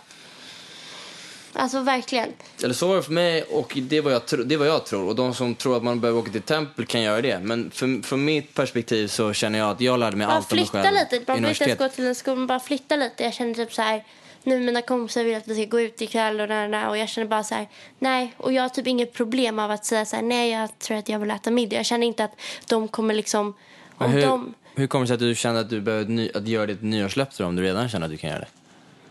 Alltså 1.59 1.79
verkligen. 1.79 2.29
Eller 2.63 2.73
så 2.73 2.87
var 2.87 2.95
det 2.95 3.03
för 3.03 3.11
mig 3.11 3.43
och 3.43 3.77
det 3.81 4.01
vad 4.01 4.13
jag, 4.13 4.21
det 4.45 4.57
vad 4.57 4.67
jag 4.67 4.85
tror. 4.85 5.07
Och 5.07 5.15
de 5.15 5.33
som 5.33 5.55
tror 5.55 5.77
att 5.77 5.83
man 5.83 5.99
behöver 5.99 6.19
åka 6.19 6.31
till 6.31 6.41
tempel 6.41 6.85
kan 6.85 7.01
göra 7.01 7.21
det. 7.21 7.39
Men 7.39 7.71
för, 7.71 8.03
från 8.03 8.25
mitt 8.25 8.53
perspektiv 8.53 9.07
så 9.07 9.33
känner 9.33 9.59
jag 9.59 9.69
att 9.69 9.81
jag 9.81 9.99
lärde 9.99 10.17
mig 10.17 10.27
Bara 10.27 10.35
allt 10.35 10.51
om 10.51 10.55
mig 10.55 10.65
flytta 10.65 10.83
själv 10.83 10.95
lite. 10.95 11.15
i 11.15 11.19
Man 11.19 11.25
behöver 11.25 11.49
inte 11.49 11.63
ens 11.63 11.79
gå 11.79 11.89
till 11.89 12.07
en 12.07 12.15
skola, 12.15 12.35
man 12.35 12.47
bara 12.47 12.59
flytta 12.59 12.95
lite. 12.95 13.23
Jag 13.23 13.33
känner 13.33 13.53
typ 13.53 13.73
så 13.73 13.81
här, 13.81 14.03
nu 14.43 14.59
mina 14.59 14.81
kompisar 14.81 15.23
vill 15.23 15.35
att 15.35 15.47
vi 15.47 15.55
ska 15.55 15.65
gå 15.65 15.81
ut 15.81 16.01
ikväll 16.01 16.39
och 16.39 16.47
där, 16.47 16.69
där, 16.69 16.89
och 16.89 16.97
jag 16.97 17.09
känner 17.09 17.27
bara 17.27 17.43
så 17.43 17.55
här, 17.55 17.67
nej. 17.99 18.33
Och 18.37 18.53
jag 18.53 18.61
har 18.61 18.69
typ 18.69 18.87
inget 18.87 19.13
problem 19.13 19.59
av 19.59 19.71
att 19.71 19.85
säga 19.85 20.05
så 20.05 20.15
här, 20.15 20.23
nej 20.23 20.51
jag 20.51 20.79
tror 20.79 20.97
att 20.97 21.09
jag 21.09 21.19
vill 21.19 21.31
äta 21.31 21.51
middag. 21.51 21.75
Jag 21.75 21.85
känner 21.85 22.07
inte 22.07 22.23
att 22.23 22.35
de 22.67 22.87
kommer 22.87 23.13
liksom, 23.13 23.53
om 23.97 24.11
hur, 24.11 24.21
de... 24.21 24.53
hur 24.75 24.87
kommer 24.87 25.03
det 25.03 25.07
sig 25.07 25.13
att 25.13 25.19
du 25.19 25.35
kände 25.35 25.59
att 25.59 25.69
du 25.69 25.81
behöver 25.81 26.05
ny, 26.05 26.29
att 26.33 26.47
göra 26.47 26.65
ditt 26.65 26.81
nyårslöfte 26.81 27.43
om 27.43 27.55
du 27.55 27.61
redan 27.61 27.89
känner 27.89 28.05
att 28.05 28.11
du 28.11 28.17
kan 28.17 28.29
göra 28.29 28.39
det? 28.39 28.47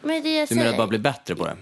Men 0.02 0.22
det 0.22 0.34
jag 0.34 0.48
Du 0.48 0.54
menar 0.54 0.70
att 0.70 0.76
bara 0.76 0.86
bli 0.86 0.98
bättre 0.98 1.36
på 1.36 1.46
det? 1.46 1.56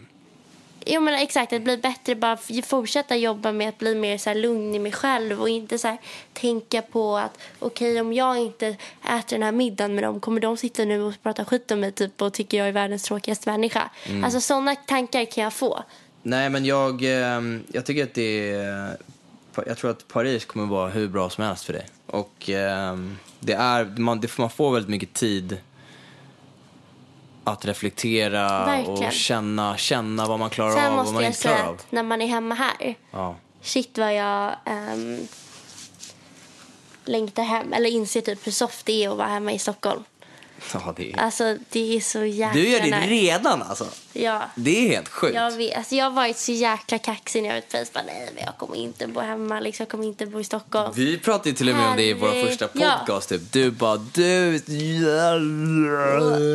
Jo 0.88 1.00
men 1.00 1.14
exakt, 1.14 1.52
att 1.52 1.62
bli 1.62 1.76
bättre, 1.76 2.14
bara 2.14 2.38
fortsätta 2.64 3.16
jobba 3.16 3.52
med 3.52 3.69
att 3.69 3.78
bli 3.78 3.95
mer 3.95 4.19
så 4.19 4.31
här 4.31 4.35
lugn 4.35 4.75
i 4.75 4.78
mig 4.78 4.93
själv 4.93 5.40
och 5.40 5.49
inte 5.49 5.78
så 5.78 5.88
här 5.88 5.99
tänka 6.33 6.83
på 6.83 7.16
att 7.16 7.38
okej 7.59 8.00
om 8.00 8.12
jag 8.12 8.38
inte 8.38 8.66
äter 9.02 9.37
den 9.37 9.43
här 9.43 9.52
middagen 9.52 9.95
med 9.95 10.05
dem 10.05 10.21
kommer 10.21 10.40
de 10.40 10.57
sitta 10.57 10.85
nu 10.85 11.02
och 11.02 11.14
prata 11.23 11.45
skit 11.45 11.71
om 11.71 11.81
mig 11.81 11.93
typ 11.93 12.23
och 12.23 12.33
tycker 12.33 12.59
jag 12.59 12.69
är 12.69 12.73
världens 12.73 13.02
tråkigaste 13.02 13.50
människa. 13.50 13.90
Mm. 14.05 14.25
Alltså 14.25 14.40
sådana 14.40 14.75
tankar 14.75 15.25
kan 15.25 15.45
jag 15.45 15.52
få. 15.52 15.85
Nej, 16.23 16.50
men 16.50 16.64
jag, 16.64 17.02
eh, 17.02 17.40
jag 17.73 17.87
tycker 17.87 18.02
att 18.02 18.14
det 18.14 18.50
är... 18.50 18.97
Jag 19.66 19.78
tror 19.78 19.90
att 19.90 20.09
Paris 20.09 20.45
kommer 20.45 20.66
vara 20.66 20.90
hur 20.90 21.09
bra 21.09 21.31
som 21.31 21.45
helst 21.45 21.64
för 21.64 21.73
dig. 21.73 21.87
Och 22.07 22.50
eh, 22.50 22.97
det 23.40 23.52
är, 23.52 23.85
man, 23.85 24.23
man 24.38 24.50
får 24.50 24.73
väldigt 24.73 24.90
mycket 24.90 25.12
tid 25.12 25.59
att 27.46 27.64
reflektera 27.64 28.66
Verkligen. 28.66 29.06
och 29.06 29.12
känna, 29.12 29.76
känna 29.76 30.26
vad 30.26 30.38
man 30.38 30.50
klarar 30.50 30.72
Sen 30.72 30.92
av 30.92 30.98
och 30.98 31.04
vad 31.04 31.14
man 31.14 31.24
inte 31.24 31.38
klarar 31.40 31.66
av. 31.66 31.80
när 31.90 32.02
man 32.02 32.22
är 32.22 32.26
hemma 32.26 32.54
här, 32.54 32.94
Ja. 33.10 33.34
shit 33.62 33.98
vad 33.98 34.14
jag 34.14 34.52
ehm, 34.64 35.18
längtar 37.04 37.42
hem. 37.42 37.72
Eller 37.72 37.90
inser 37.90 38.20
typ 38.20 38.46
hur 38.46 38.52
soft 38.52 38.87
det 38.87 39.04
är 39.04 39.11
att 39.11 39.16
vara 39.16 39.28
hemma 39.28 39.52
i 39.52 39.59
Stockholm. 39.59 40.04
Ja, 40.73 40.95
det 40.97 41.12
är... 41.12 41.19
Alltså 41.21 41.57
det 41.71 41.97
är 41.97 42.01
så 42.01 42.25
jäkla 42.25 42.53
Du 42.61 42.69
gör 42.69 42.81
det 42.81 43.01
redan 43.07 43.62
alltså? 43.62 43.87
Ja. 44.12 44.42
Det 44.55 44.79
är 44.87 44.88
helt 44.88 45.09
sjukt. 45.09 45.35
Jag, 45.35 45.51
vet, 45.51 45.77
alltså 45.77 45.95
jag 45.95 46.05
har 46.05 46.11
varit 46.11 46.37
så 46.38 46.53
jäkla 46.53 46.99
kaxig 46.99 47.42
när 47.42 47.49
jag 47.49 47.57
varit 47.57 47.69
på. 47.73 47.79
Bara, 47.95 48.05
Nej, 48.07 48.31
men 48.35 48.45
jag 48.45 48.57
kommer 48.59 48.77
inte 48.77 49.07
bo 49.07 49.21
hemma. 49.21 49.61
Liksom, 49.61 49.85
jag 49.85 49.90
kommer 49.90 50.05
inte 50.05 50.27
bo 50.27 50.40
i 50.40 50.45
Stockholm. 50.45 50.92
Vi 50.95 51.19
pratade 51.19 51.53
till 51.55 51.69
och 51.69 51.77
med 51.77 51.90
om 51.90 51.97
det 51.97 52.03
i 52.03 52.12
vår 52.12 52.29
Herre- 52.29 52.47
första 52.47 52.69
Ja. 52.73 52.97
podcast. 52.99 53.29
Typ. 53.29 53.53
Du 53.53 53.71
bara, 53.71 53.97
du... 53.97 54.61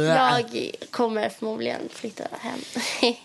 Jag 0.08 0.72
kommer 0.92 1.30
förmodligen 1.30 1.82
flytta 1.94 2.24
hem. 2.40 2.60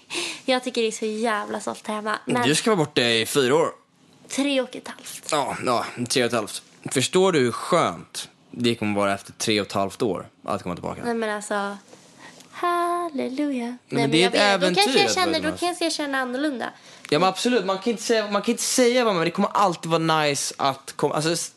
jag 0.45 0.65
tycker 0.65 0.83
det 0.83 0.89
är 0.89 0.93
så 0.93 1.07
jävla 1.07 1.61
soft 1.61 1.87
hemma. 1.87 2.19
Men 2.25 2.49
Du 2.49 2.55
ska 2.55 2.71
vara 2.71 2.77
borta 2.77 3.03
i 3.03 3.27
fyra 3.27 3.55
år. 3.55 3.69
tre 4.29 4.61
och 4.61 4.77
ett 4.77 4.89
halvt. 4.89 5.29
Ja, 5.31 5.57
ja, 5.67 5.85
tre 6.09 6.23
och 6.23 6.27
ett 6.27 6.33
halvt. 6.33 6.63
Förstår 6.93 7.33
du 7.33 7.39
hur 7.39 7.53
skönt 7.53 8.29
det 8.59 8.75
kommer 8.75 8.97
vara 9.01 9.15
efter 9.15 9.33
tre 9.33 9.61
och 9.61 9.67
ett 9.67 9.73
halvt 9.73 10.03
år 10.03 10.29
att 10.45 10.63
komma 10.63 10.75
tillbaka? 10.75 11.01
Nej 11.05 11.15
men 11.15 11.31
alltså. 11.37 11.77
Halleluja. 12.51 13.77
men 13.89 14.11
det 14.11 14.23
är 14.23 14.29
ett 14.29 14.35
vet, 14.35 14.41
äventyr 14.41 14.75
Då 14.75 14.83
kanske 14.83 15.03
jag 15.03 15.15
känner, 15.15 15.41
då 15.41 15.57
kanske 15.57 15.85
jag 15.85 15.93
känner 15.93 16.19
annorlunda. 16.21 16.71
Ja 17.11 17.19
men 17.19 17.29
absolut, 17.29 17.65
man 17.65 17.79
kan 17.79 17.91
inte 17.91 18.03
säga, 18.03 18.31
man 18.31 18.43
kan 18.43 18.53
inte 18.53 18.63
säga 18.63 19.05
vad 19.05 19.15
men 19.15 19.25
det 19.25 19.31
kommer 19.31 19.51
alltid 19.53 19.91
vara 19.91 20.23
nice 20.23 20.55
att 20.59 20.93
komma, 20.97 21.15
alltså, 21.15 21.31
s- 21.33 21.53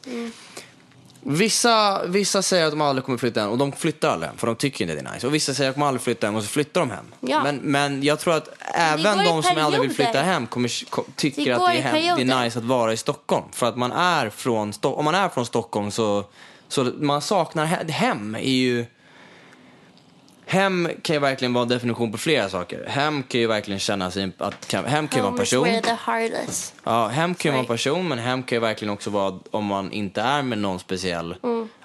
Vissa, 1.24 2.06
vissa 2.06 2.42
säger 2.42 2.66
att 2.66 2.72
de 2.72 2.82
aldrig 2.82 3.06
kommer 3.06 3.18
flytta 3.18 3.42
hem 3.42 3.50
och 3.50 3.58
de 3.58 3.72
flyttar 3.72 4.10
aldrig 4.10 4.30
hem 4.30 4.38
för 4.38 4.48
de 4.48 4.56
tycker 4.56 4.84
inte 4.86 4.96
det 5.04 5.10
är 5.10 5.14
nice. 5.14 5.28
Och 5.28 5.34
vissa 5.36 5.54
säger 5.54 5.70
att 5.70 5.76
de 5.76 5.82
aldrig 5.84 6.02
flyttar 6.02 6.28
hem 6.28 6.36
och 6.36 6.44
så 6.44 6.50
flyttar 6.50 6.82
de 6.82 6.92
hem. 6.92 7.06
Ja. 7.20 7.44
Men, 7.44 7.56
men 7.58 8.04
jag 8.04 8.20
tror 8.20 8.34
att 8.36 8.50
även 8.74 9.18
de 9.18 9.44
som 9.44 9.58
aldrig 9.58 9.82
vill 9.82 9.92
flytta 9.96 10.22
hem 10.22 10.48
kommer, 10.48 10.90
kom, 10.90 11.04
tycker 11.16 11.46
Det 11.46 11.52
att 11.56 11.68
det 11.72 11.78
är, 11.78 11.82
hem, 11.82 12.18
det 12.28 12.34
är 12.34 12.44
nice 12.44 12.60
att 12.60 12.66
vara 12.66 12.94
i 12.94 12.98
Stockholm. 12.98 13.46
För 13.52 13.66
att 13.70 13.78
man 13.78 13.92
är 13.92 14.30
från, 14.30 14.74
om 14.82 15.06
man 15.06 15.16
är 15.16 15.30
från 15.30 15.46
Stockholm 15.46 15.92
så, 15.92 16.24
så 16.70 16.84
man 16.84 17.22
saknar 17.22 17.66
he- 17.66 17.92
hem 17.92 18.36
är 18.36 18.40
ju 18.40 18.86
Hem 20.46 20.90
kan 21.02 21.14
ju 21.16 21.20
verkligen 21.20 21.54
vara 21.54 21.62
en 21.64 21.70
definition 21.70 22.12
på 22.12 22.18
flera 22.18 22.50
saker. 22.50 22.86
Hem 22.88 23.24
kan 23.24 23.42
ju 23.42 23.48
verkligen 23.48 23.80
känna 23.80 24.12
sig, 24.12 24.32
att, 24.38 24.74
hem 24.74 25.08
kan 25.08 25.18
ju 25.18 25.22
vara 25.22 25.32
en 25.32 25.38
person. 25.38 25.64
Ja, 26.84 27.08
hem 27.08 27.36
kan 27.36 27.50
ju 27.50 27.54
vara 27.54 27.60
en 27.60 27.68
person, 27.68 28.08
men 28.08 28.20
hem 28.20 28.44
kan 28.44 28.56
ju 28.56 28.60
verkligen 28.60 28.94
också 28.94 29.10
vara 29.10 29.40
om 29.52 29.66
man 29.66 29.92
inte 29.92 30.22
är 30.22 30.42
med 30.42 30.58
någon 30.58 30.80
speciell. 30.80 31.36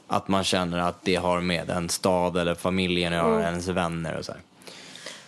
Att 0.09 0.29
man 0.29 0.44
känner 0.44 0.79
att 0.79 0.99
det 1.03 1.14
har 1.16 1.40
med 1.40 1.70
en 1.70 1.88
stad 1.88 2.37
eller 2.37 2.55
familjen 2.55 3.12
att 3.12 3.18
göra, 3.18 3.42
ens 3.42 3.68
vänner 3.68 4.16
och 4.18 4.25
så 4.25 4.33
här. 4.33 4.40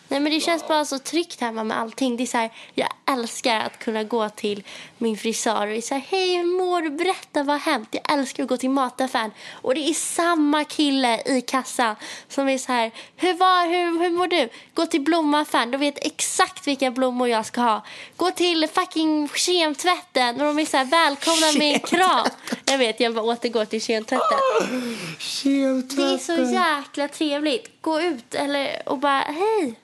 Nej 0.09 0.21
men 0.21 0.33
det 0.33 0.40
känns 0.40 0.69
bara 0.69 0.85
så 0.85 0.99
tryggt 0.99 1.40
hemma 1.40 1.64
med 1.64 1.79
allting. 1.79 2.16
Det 2.16 2.23
är 2.23 2.27
så 2.27 2.38
här, 2.38 2.51
jag 2.75 2.88
älskar 3.07 3.61
att 3.61 3.79
kunna 3.79 4.05
gå 4.05 4.29
till 4.29 4.62
min 4.99 5.16
frisör 5.16 5.77
och 5.77 5.85
säga 5.85 6.03
hej 6.09 6.37
hur 6.37 6.45
mår 6.45 6.83
du? 6.83 6.90
Berätta 6.90 7.42
vad 7.42 7.61
har 7.61 7.73
hänt? 7.73 7.88
Jag 7.90 8.19
älskar 8.19 8.42
att 8.42 8.49
gå 8.49 8.57
till 8.57 8.71
mataffären 8.71 9.31
och 9.53 9.75
det 9.75 9.81
är 9.81 9.95
samma 9.95 10.64
kille 10.64 11.23
i 11.27 11.40
kassan 11.40 11.97
som 12.29 12.49
är 12.49 12.59
så 12.59 12.73
här 12.73 12.90
hur, 13.16 13.35
var, 13.35 13.66
hur, 13.66 14.03
hur 14.03 14.11
mår 14.11 14.27
du? 14.27 14.49
Gå 14.75 14.87
till 14.87 15.01
blommaffären, 15.01 15.71
de 15.71 15.79
vet 15.79 16.07
exakt 16.07 16.66
vilka 16.66 16.90
blommor 16.90 17.29
jag 17.29 17.47
ska 17.47 17.61
ha. 17.61 17.83
Gå 18.16 18.31
till 18.31 18.69
fucking 18.73 19.29
kemtvätten 19.35 20.40
och 20.40 20.47
de 20.47 20.59
är 20.59 20.64
så 20.66 20.77
här 20.77 20.85
välkomna 20.85 21.59
med 21.59 21.75
en 21.75 21.81
kram. 21.81 22.27
Jag 22.64 22.79
vet, 22.79 23.01
jag 23.01 23.14
bara 23.14 23.25
återgår 23.25 23.64
till 23.64 23.83
kemtvätten. 23.83 24.38
Det 25.97 26.03
är 26.03 26.19
så 26.19 26.53
jäkla 26.53 27.09
trevligt. 27.09 27.83
Gå 27.83 28.01
ut 28.01 28.35
eller, 28.35 28.88
och 28.88 28.99
bara 28.99 29.21
hej, 29.21 29.75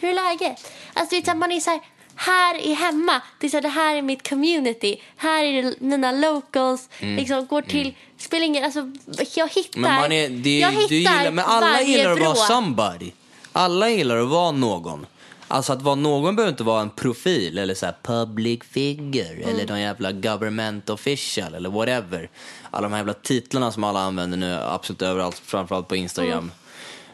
hur 0.00 0.08
är 0.08 0.14
läget? 0.14 0.72
Alltså 0.92 1.16
det 1.16 1.28
är 1.28 1.34
man 1.34 1.52
är 1.52 1.60
så 1.60 1.70
här, 1.70 1.80
här 2.14 2.54
är 2.54 2.74
hemma. 2.74 3.22
Det 3.40 3.46
är 3.46 3.50
så 3.50 3.56
här, 3.56 3.62
det 3.62 3.68
här 3.68 3.96
är 3.96 4.02
mitt 4.02 4.28
community. 4.28 5.02
Här 5.16 5.44
är 5.44 5.74
mina 5.78 6.12
locals. 6.12 6.88
Liksom 6.98 7.46
går 7.46 7.62
till, 7.62 7.94
spelar 8.16 8.46
ingen, 8.46 8.64
alltså 8.64 8.90
jag 9.36 9.48
hittar. 9.48 9.78
Mm. 9.78 9.90
Men 9.90 10.00
man 10.00 10.12
är, 10.12 10.28
det, 10.28 10.58
jag 10.58 10.72
hittar 10.72 10.94
gillar, 10.94 11.30
men 11.30 11.44
alla 11.44 11.82
gillar 11.82 12.12
att 12.12 12.20
vara 12.20 12.34
somebody. 12.34 13.12
Alla 13.52 13.90
gillar 13.90 14.16
att 14.16 14.28
vara 14.28 14.50
någon. 14.50 15.06
Alltså 15.48 15.72
att 15.72 15.82
vara 15.82 15.94
någon 15.94 16.36
behöver 16.36 16.50
inte 16.50 16.62
vara 16.64 16.80
en 16.80 16.90
profil 16.90 17.58
eller 17.58 17.74
så 17.74 17.86
här 17.86 17.96
public 18.02 18.60
figure 18.70 19.34
Mm. 19.34 19.48
eller 19.48 19.66
någon 19.66 19.80
jävla 19.80 20.12
government 20.12 20.90
official 20.90 21.54
eller 21.54 21.70
whatever. 21.70 22.30
Alla 22.70 22.82
de 22.82 22.92
här 22.92 22.98
jävla 22.98 23.14
titlarna 23.14 23.72
som 23.72 23.84
alla 23.84 24.00
använder 24.00 24.38
nu 24.38 24.54
absolut 24.54 25.02
överallt, 25.02 25.42
framförallt 25.44 25.88
på 25.88 25.96
Instagram. 25.96 26.38
Mm. 26.38 26.50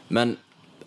Men 0.07 0.37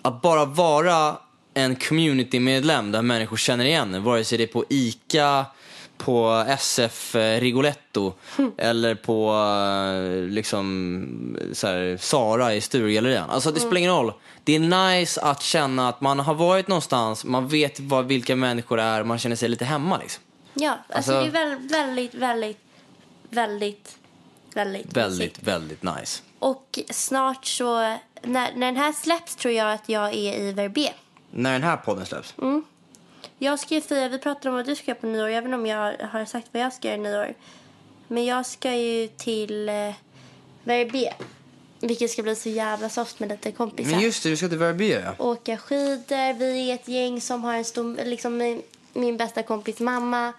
att 0.03 0.23
bara 0.23 0.45
vara 0.45 1.17
en 1.59 1.77
community-medlem 1.77 2.93
där 2.93 3.03
människor 3.03 3.37
känner 3.37 3.65
igen 3.65 3.95
en, 3.95 4.03
vare 4.03 4.25
sig 4.25 4.39
det 4.39 4.45
är 4.45 4.49
på 4.49 4.65
ICA, 4.69 5.47
på 5.97 6.45
SF 6.49 7.15
eh, 7.15 7.41
Rigoletto 7.41 8.13
eller 8.59 8.95
på 8.95 9.33
eh, 9.35 10.31
liksom 10.31 11.39
så 11.53 11.67
här, 11.67 11.97
Sara 12.01 12.55
i 12.55 12.61
Sturegallerian. 12.61 13.31
Alltså 13.31 13.51
det 13.51 13.61
spelar 13.61 13.77
ingen 13.77 13.91
roll. 13.93 14.13
Det 14.45 14.55
är 14.57 14.61
nice 14.99 15.21
att 15.21 15.43
känna 15.43 15.89
att 15.89 16.01
man 16.01 16.21
har 16.21 16.35
varit 16.35 16.69
någonstans, 16.69 17.25
man 17.25 17.49
vet 17.49 17.81
vad, 17.81 18.07
vilka 18.07 18.37
människor 18.37 18.81
är, 18.81 19.05
man 19.05 19.19
känner 19.19 19.37
sig 19.37 19.49
lite 19.49 19.65
hemma 19.65 19.99
liksom. 19.99 20.23
Ja, 20.55 20.79
alltså, 20.89 21.13
Alltså- 21.13 21.33
det 21.33 21.39
är 21.39 21.47
väldigt, 21.47 22.15
väldigt, 22.15 22.15
väldigt, 22.15 22.59
väldigt, 23.31 23.97
väldigt 24.55 24.97
Väldigt, 24.97 25.43
väldigt 25.43 25.83
nice. 25.83 26.23
Och 26.39 26.79
snart 26.91 27.47
så, 27.47 27.79
när, 28.23 28.53
när 28.55 28.67
den 28.67 28.77
här 28.77 28.93
släpps 28.93 29.37
tror 29.37 29.55
jag 29.55 29.73
att 29.73 29.89
jag 29.89 30.15
är 30.15 30.41
i 30.41 30.53
Verbier. 30.53 30.93
När 31.31 31.53
den 31.53 31.63
här 31.63 31.77
podden 31.77 32.07
släpps. 32.07 32.35
Jag 33.39 33.59
ska 33.59 33.75
ju 33.75 33.81
fira, 33.81 34.09
vi 34.09 34.19
pratade 34.19 34.49
om 34.49 34.55
vad 34.55 34.67
du 34.67 34.75
ska 34.77 34.91
göra 34.91 35.01
på 35.01 35.07
nyår, 35.07 35.29
även 35.29 35.55
om 35.55 35.67
jag 35.67 35.97
har 36.13 36.25
sagt 36.25 36.47
vad 36.53 36.63
jag 36.63 36.73
ska 36.73 36.89
göra 36.89 36.97
i 36.97 37.01
nyår. 37.01 37.35
Men 38.09 38.25
jag 38.25 38.47
ska 38.47 38.75
ju 38.75 39.09
till 39.09 39.69
eh, 39.69 39.93
Verbier. 40.65 41.15
Vilket 41.81 42.11
ska 42.11 42.23
bli 42.23 42.35
så 42.35 42.49
jävla 42.49 42.89
soft 42.89 43.21
med 43.21 43.29
lite 43.29 43.53
kompisar. 43.53 43.91
Men 43.91 44.01
just 44.01 44.23
det, 44.23 44.31
du 44.31 44.37
ska 44.37 44.49
till 44.49 44.59
Verbier 44.59 45.03
ja. 45.19 45.25
Åka 45.25 45.57
skidor, 45.57 46.39
vi 46.39 46.71
är 46.71 46.75
ett 46.75 46.89
gäng 46.89 47.21
som 47.21 47.45
har 47.45 47.55
en 47.55 47.65
stor, 47.65 48.05
liksom 48.05 48.37
min, 48.37 48.63
min 48.93 49.17
bästa 49.17 49.43
kompis 49.43 49.81
mamma. 49.81 50.33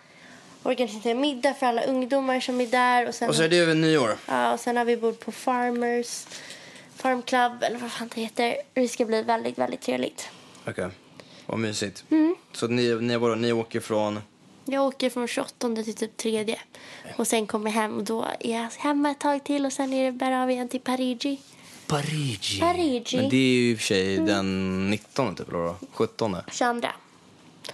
Organiserar 0.63 1.15
middag 1.15 1.53
för 1.53 1.65
alla 1.65 1.83
ungdomar 1.83 2.39
som 2.39 2.61
är 2.61 2.67
där. 2.67 3.07
Och 3.07 3.15
sen, 3.15 3.29
Och 3.29 3.35
så 3.35 3.43
är 3.43 3.49
det 3.49 3.57
över 3.57 3.75
nyår. 3.75 4.17
ja, 4.27 4.53
och 4.53 4.59
sen 4.59 4.77
har 4.77 4.85
vi 4.85 4.97
bord 4.97 5.19
på 5.19 5.31
Farmers, 5.31 6.25
Farm 6.95 7.21
Club 7.21 7.63
eller 7.63 7.77
vad 7.77 7.91
fan 7.91 8.09
det 8.15 8.21
heter. 8.21 8.55
Det 8.73 8.87
ska 8.87 9.05
bli 9.05 9.21
väldigt, 9.23 9.57
väldigt 9.57 9.81
trevligt. 9.81 10.29
Okej, 10.69 10.87
vad 11.45 11.59
mysigt. 11.59 12.03
Mm. 12.09 12.35
Så 12.51 12.67
ni, 12.67 12.95
ni, 12.95 13.17
vadå, 13.17 13.35
ni 13.35 13.51
åker 13.51 13.79
från... 13.79 14.19
Jag 14.65 14.85
åker 14.87 15.09
från 15.09 15.27
28 15.27 15.75
till 15.75 15.95
typ 15.95 16.17
3 16.17 16.55
och 17.17 17.27
sen 17.27 17.47
kommer 17.47 17.69
jag 17.69 17.75
hem 17.75 17.97
och 17.97 18.03
då 18.03 18.25
är 18.39 18.53
jag 18.61 18.69
hemma 18.77 19.11
ett 19.11 19.19
tag 19.19 19.43
till 19.43 19.65
och 19.65 19.73
sen 19.73 19.93
är 19.93 20.05
det 20.05 20.11
bara 20.11 20.43
av 20.43 20.51
igen 20.51 20.67
till 20.69 20.79
Parigi. 20.79 21.39
Parigi. 21.87 22.59
Parigi. 22.59 23.17
Men 23.17 23.29
det 23.29 23.35
är 23.37 23.39
ju 23.53 23.71
i 23.71 23.75
och 23.75 23.79
för 23.79 23.85
sig 23.85 24.17
den 24.17 24.89
19 24.89 25.35
typ, 25.35 25.49
eller 25.49 25.59
vad? 25.59 25.75
17. 25.93 26.35
22. 26.51 26.87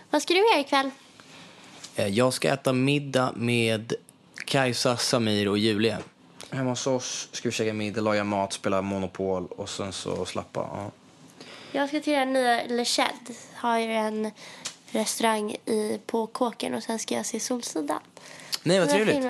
Vad 0.10 0.21
ska 0.21 0.34
du 0.34 0.39
göra 0.39 0.60
ikväll? 0.60 0.89
Eh, 1.95 2.08
Jag 2.08 2.34
ska 2.34 2.49
äta 2.49 2.73
middag 2.73 3.34
med 3.36 3.93
Kajsa, 4.45 4.97
Samir 4.97 5.49
och 5.49 5.58
Julia. 5.58 5.97
Hemma 6.51 6.69
hos 6.69 6.88
oss 6.88 7.29
ska 7.31 7.49
vi 7.49 7.53
käka 7.53 7.73
middag, 7.73 8.01
laga 8.01 8.23
mat, 8.23 8.53
spela 8.53 8.81
Monopol 8.81 9.45
och 9.45 9.69
sen 9.69 9.93
så 9.93 10.25
slappa. 10.25 10.60
Ja. 10.60 10.91
Jag 11.75 11.89
ska 11.89 11.99
till 11.99 12.13
den 12.13 12.33
nya 12.33 12.63
Le 12.67 12.85
Shed. 12.85 13.35
Har 13.55 13.77
ju 13.77 13.93
en 13.93 14.31
restaurang 14.91 15.51
i, 15.51 15.99
på 16.05 16.27
Kåken 16.27 16.73
och 16.73 16.83
sen 16.83 16.99
ska 16.99 17.15
jag 17.15 17.25
se 17.25 17.39
Solsidan. 17.39 17.99
Nej, 18.63 18.79
vad 18.79 18.89
trevligt. 18.89 19.27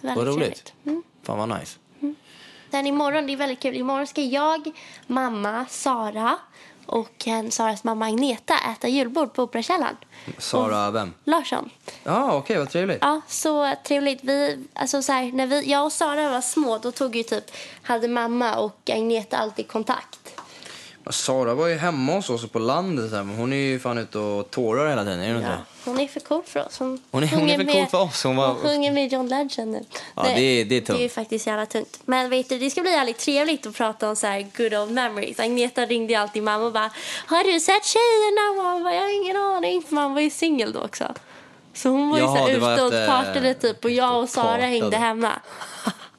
Vad 0.00 0.16
roligt. 0.16 0.36
trevligt. 0.36 0.72
Mm. 0.84 1.02
Fan 1.22 1.38
vad 1.38 1.60
nice. 1.60 1.78
Sen 2.70 2.86
imorgon, 2.86 3.26
det 3.26 3.32
är 3.32 3.36
väldigt 3.36 3.60
kul. 3.60 3.76
Imorgon 3.76 4.06
ska 4.06 4.22
jag, 4.22 4.70
mamma, 5.06 5.66
Sara 5.68 6.38
och 6.86 7.26
en 7.26 7.50
Saras 7.50 7.84
mamma 7.84 8.06
Agneta 8.06 8.54
äta 8.72 8.88
julbord 8.88 9.32
på 9.32 9.42
Operakällaren. 9.42 9.96
Sara 10.38 10.90
vem? 10.90 11.14
Larsson. 11.24 11.70
Ja, 12.04 12.36
okej, 12.36 12.58
vad 12.58 12.70
trevligt. 12.70 12.98
Ja, 13.00 13.20
så 13.28 13.74
trevligt. 13.84 14.24
Vi, 14.24 14.64
alltså 14.74 15.02
så 15.02 15.12
här, 15.12 15.32
när 15.32 15.46
vi, 15.46 15.70
jag 15.70 15.84
och 15.84 15.92
Sara 15.92 16.30
var 16.30 16.40
små 16.40 16.78
då 16.78 16.92
tog 16.92 17.16
ju 17.16 17.22
typ, 17.22 17.44
hade 17.82 18.08
mamma 18.08 18.56
och 18.56 18.90
Agneta 18.90 19.36
alltid 19.36 19.68
kontakt. 19.68 20.35
Ja, 21.06 21.12
Sara 21.12 21.54
var 21.54 21.66
ju 21.66 21.74
hemma 21.76 22.12
hos 22.12 22.30
oss 22.30 22.46
på 22.48 22.58
landet, 22.58 23.12
här, 23.12 23.22
men 23.22 23.36
hon 23.36 23.52
är 23.52 23.56
ju 23.56 23.78
fan 23.78 23.98
ute 23.98 24.18
och 24.18 24.50
tårar 24.50 24.88
hela 24.88 25.04
tiden, 25.04 25.20
är 25.20 25.28
hon 25.28 25.36
inte 25.36 25.48
Ja, 25.50 25.56
det? 25.56 25.90
hon 25.90 26.00
är 26.00 26.06
för 26.08 26.20
cool 26.20 26.42
för 26.46 26.66
oss. 26.66 26.78
Hon, 26.78 27.02
Hon 27.10 27.22
är- 27.22 27.26
hon 27.28 27.50
är 27.50 27.56
för 27.56 27.64
med- 27.64 27.74
cool 27.74 27.86
för 27.86 28.00
oss. 28.02 28.24
Hon 28.24 28.36
var- 28.36 28.46
hon 28.48 28.56
sjunger 28.56 28.92
med 28.92 29.12
John 29.12 29.28
Legend 29.28 29.70
nu. 29.72 29.84
Ja, 30.16 30.22
det 30.22 30.40
är- 30.40 30.64
det 30.64 30.76
är 30.76 30.80
tungt. 30.80 30.98
Det 30.98 31.04
är 31.04 31.08
faktiskt 31.08 31.46
jävla 31.46 31.66
tungt. 31.66 32.00
Men 32.04 32.30
vet 32.30 32.48
du, 32.48 32.58
det 32.58 32.70
ska 32.70 32.80
bli 32.80 32.90
jävligt 32.90 33.18
trevligt 33.18 33.66
att 33.66 33.74
prata 33.74 34.08
om 34.08 34.16
så 34.16 34.26
här 34.26 34.46
good 34.56 34.74
old 34.74 34.90
memories. 34.92 35.40
Agneta 35.40 35.86
ringde 35.86 36.20
alltid 36.20 36.42
mamma 36.42 36.64
och 36.64 36.72
bara 36.72 36.90
Har 37.26 37.52
du 37.52 37.60
sett 37.60 37.84
tjejerna? 37.84 38.82
Bara, 38.84 38.94
jag 38.94 39.02
har 39.02 39.22
ingen 39.22 39.36
aning. 39.36 39.82
För 39.82 39.94
man 39.94 40.14
var 40.14 40.20
ju 40.20 40.30
singel 40.30 40.72
då 40.72 40.80
också. 40.80 41.04
Så 41.74 41.88
hon 41.88 42.10
var 42.10 42.18
ju 42.18 42.24
Jaha, 42.24 42.36
så 42.36 42.46
här 42.46 42.50
ute 42.56 42.82
och 42.82 42.92
efter- 42.94 43.06
partade 43.06 43.54
typ 43.54 43.84
och 43.84 43.90
jag 43.90 44.22
och 44.22 44.28
Sara 44.28 44.44
partade. 44.44 44.62
hängde 44.66 44.96
hemma. 44.96 45.32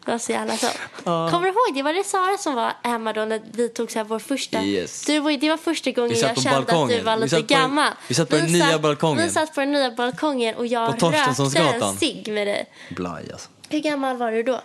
Det 0.08 0.12
var 0.14 0.20
så 0.20 0.32
jävla 0.32 0.58
så. 0.58 0.68
Kommer 1.04 1.42
du 1.42 1.48
ihåg? 1.48 1.74
Det 1.74 1.84
var 1.84 1.94
det 1.94 2.04
Sara 2.04 2.38
som 2.38 2.56
var 2.56 2.74
hemma 2.84 3.14
då 3.14 3.26
när 3.26 3.42
vi 3.52 3.70
tog 3.70 3.92
så 3.92 4.00
här 4.00 4.04
vår 4.06 4.20
första... 4.20 4.64
Yes. 4.64 5.06
Du 5.06 5.20
var, 5.20 5.32
det 5.32 5.50
var 5.50 5.58
första 5.58 5.92
gången 5.92 6.16
satt 6.16 6.30
jag 6.36 6.44
kände 6.44 6.58
att 6.58 6.68
du 6.68 6.74
balkongen. 6.74 7.06
var 7.06 7.16
Vi 7.16 7.22
lite 7.22 7.36
satt 7.36 7.48
gammal. 7.48 7.94
vi 8.08 8.16
satt 8.16 8.30
på 8.30 8.36
den 8.36 8.52
nya 8.52 8.80
balkongen. 8.80 9.24
Vi 9.24 9.30
satt 9.30 9.54
på 9.56 9.60
den 9.60 9.72
nya 9.72 9.92
balkongen 9.92 10.56
och 10.56 10.68
jag 10.68 11.04
rökte 11.04 11.86
en 11.86 11.98
cigg 11.98 12.34
med 12.34 12.48
dig. 12.48 12.66
Blaj 12.90 13.32
alltså. 13.32 13.50
Hur 13.70 13.80
gammal 13.80 14.18
var 14.18 14.32
du 14.32 14.44
då? 14.44 14.62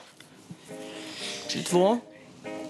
22? 1.49 1.99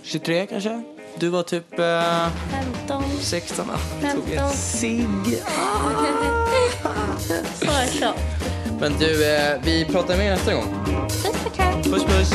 23 0.02 0.46
kanske? 0.46 0.82
Du 1.16 1.28
var 1.28 1.42
typ 1.42 1.78
eh, 1.78 2.28
15? 2.50 3.04
16? 3.20 3.66
Ja, 4.02 4.12
tog 4.12 4.24
15. 4.24 4.44
en 4.44 4.50
cigg. 4.50 5.06
Så 7.60 7.98
så. 7.98 8.14
Men 8.82 8.98
du, 8.98 9.34
eh, 9.34 9.60
vi 9.62 9.84
pratar 9.84 10.16
mer 10.16 10.30
nästa 10.30 10.54
gång. 10.54 10.84
Puss 11.08 11.46
och 11.46 11.54
kram. 11.54 11.82
Puss 11.82 12.04
puss. 12.04 12.32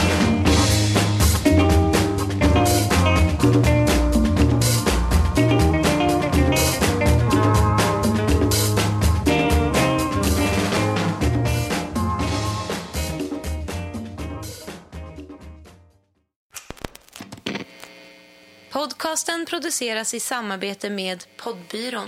Podcasten 18.72 19.46
produceras 19.46 20.14
i 20.14 20.20
samarbete 20.20 20.90
med 20.90 21.24
Poddbyrån. 21.38 22.08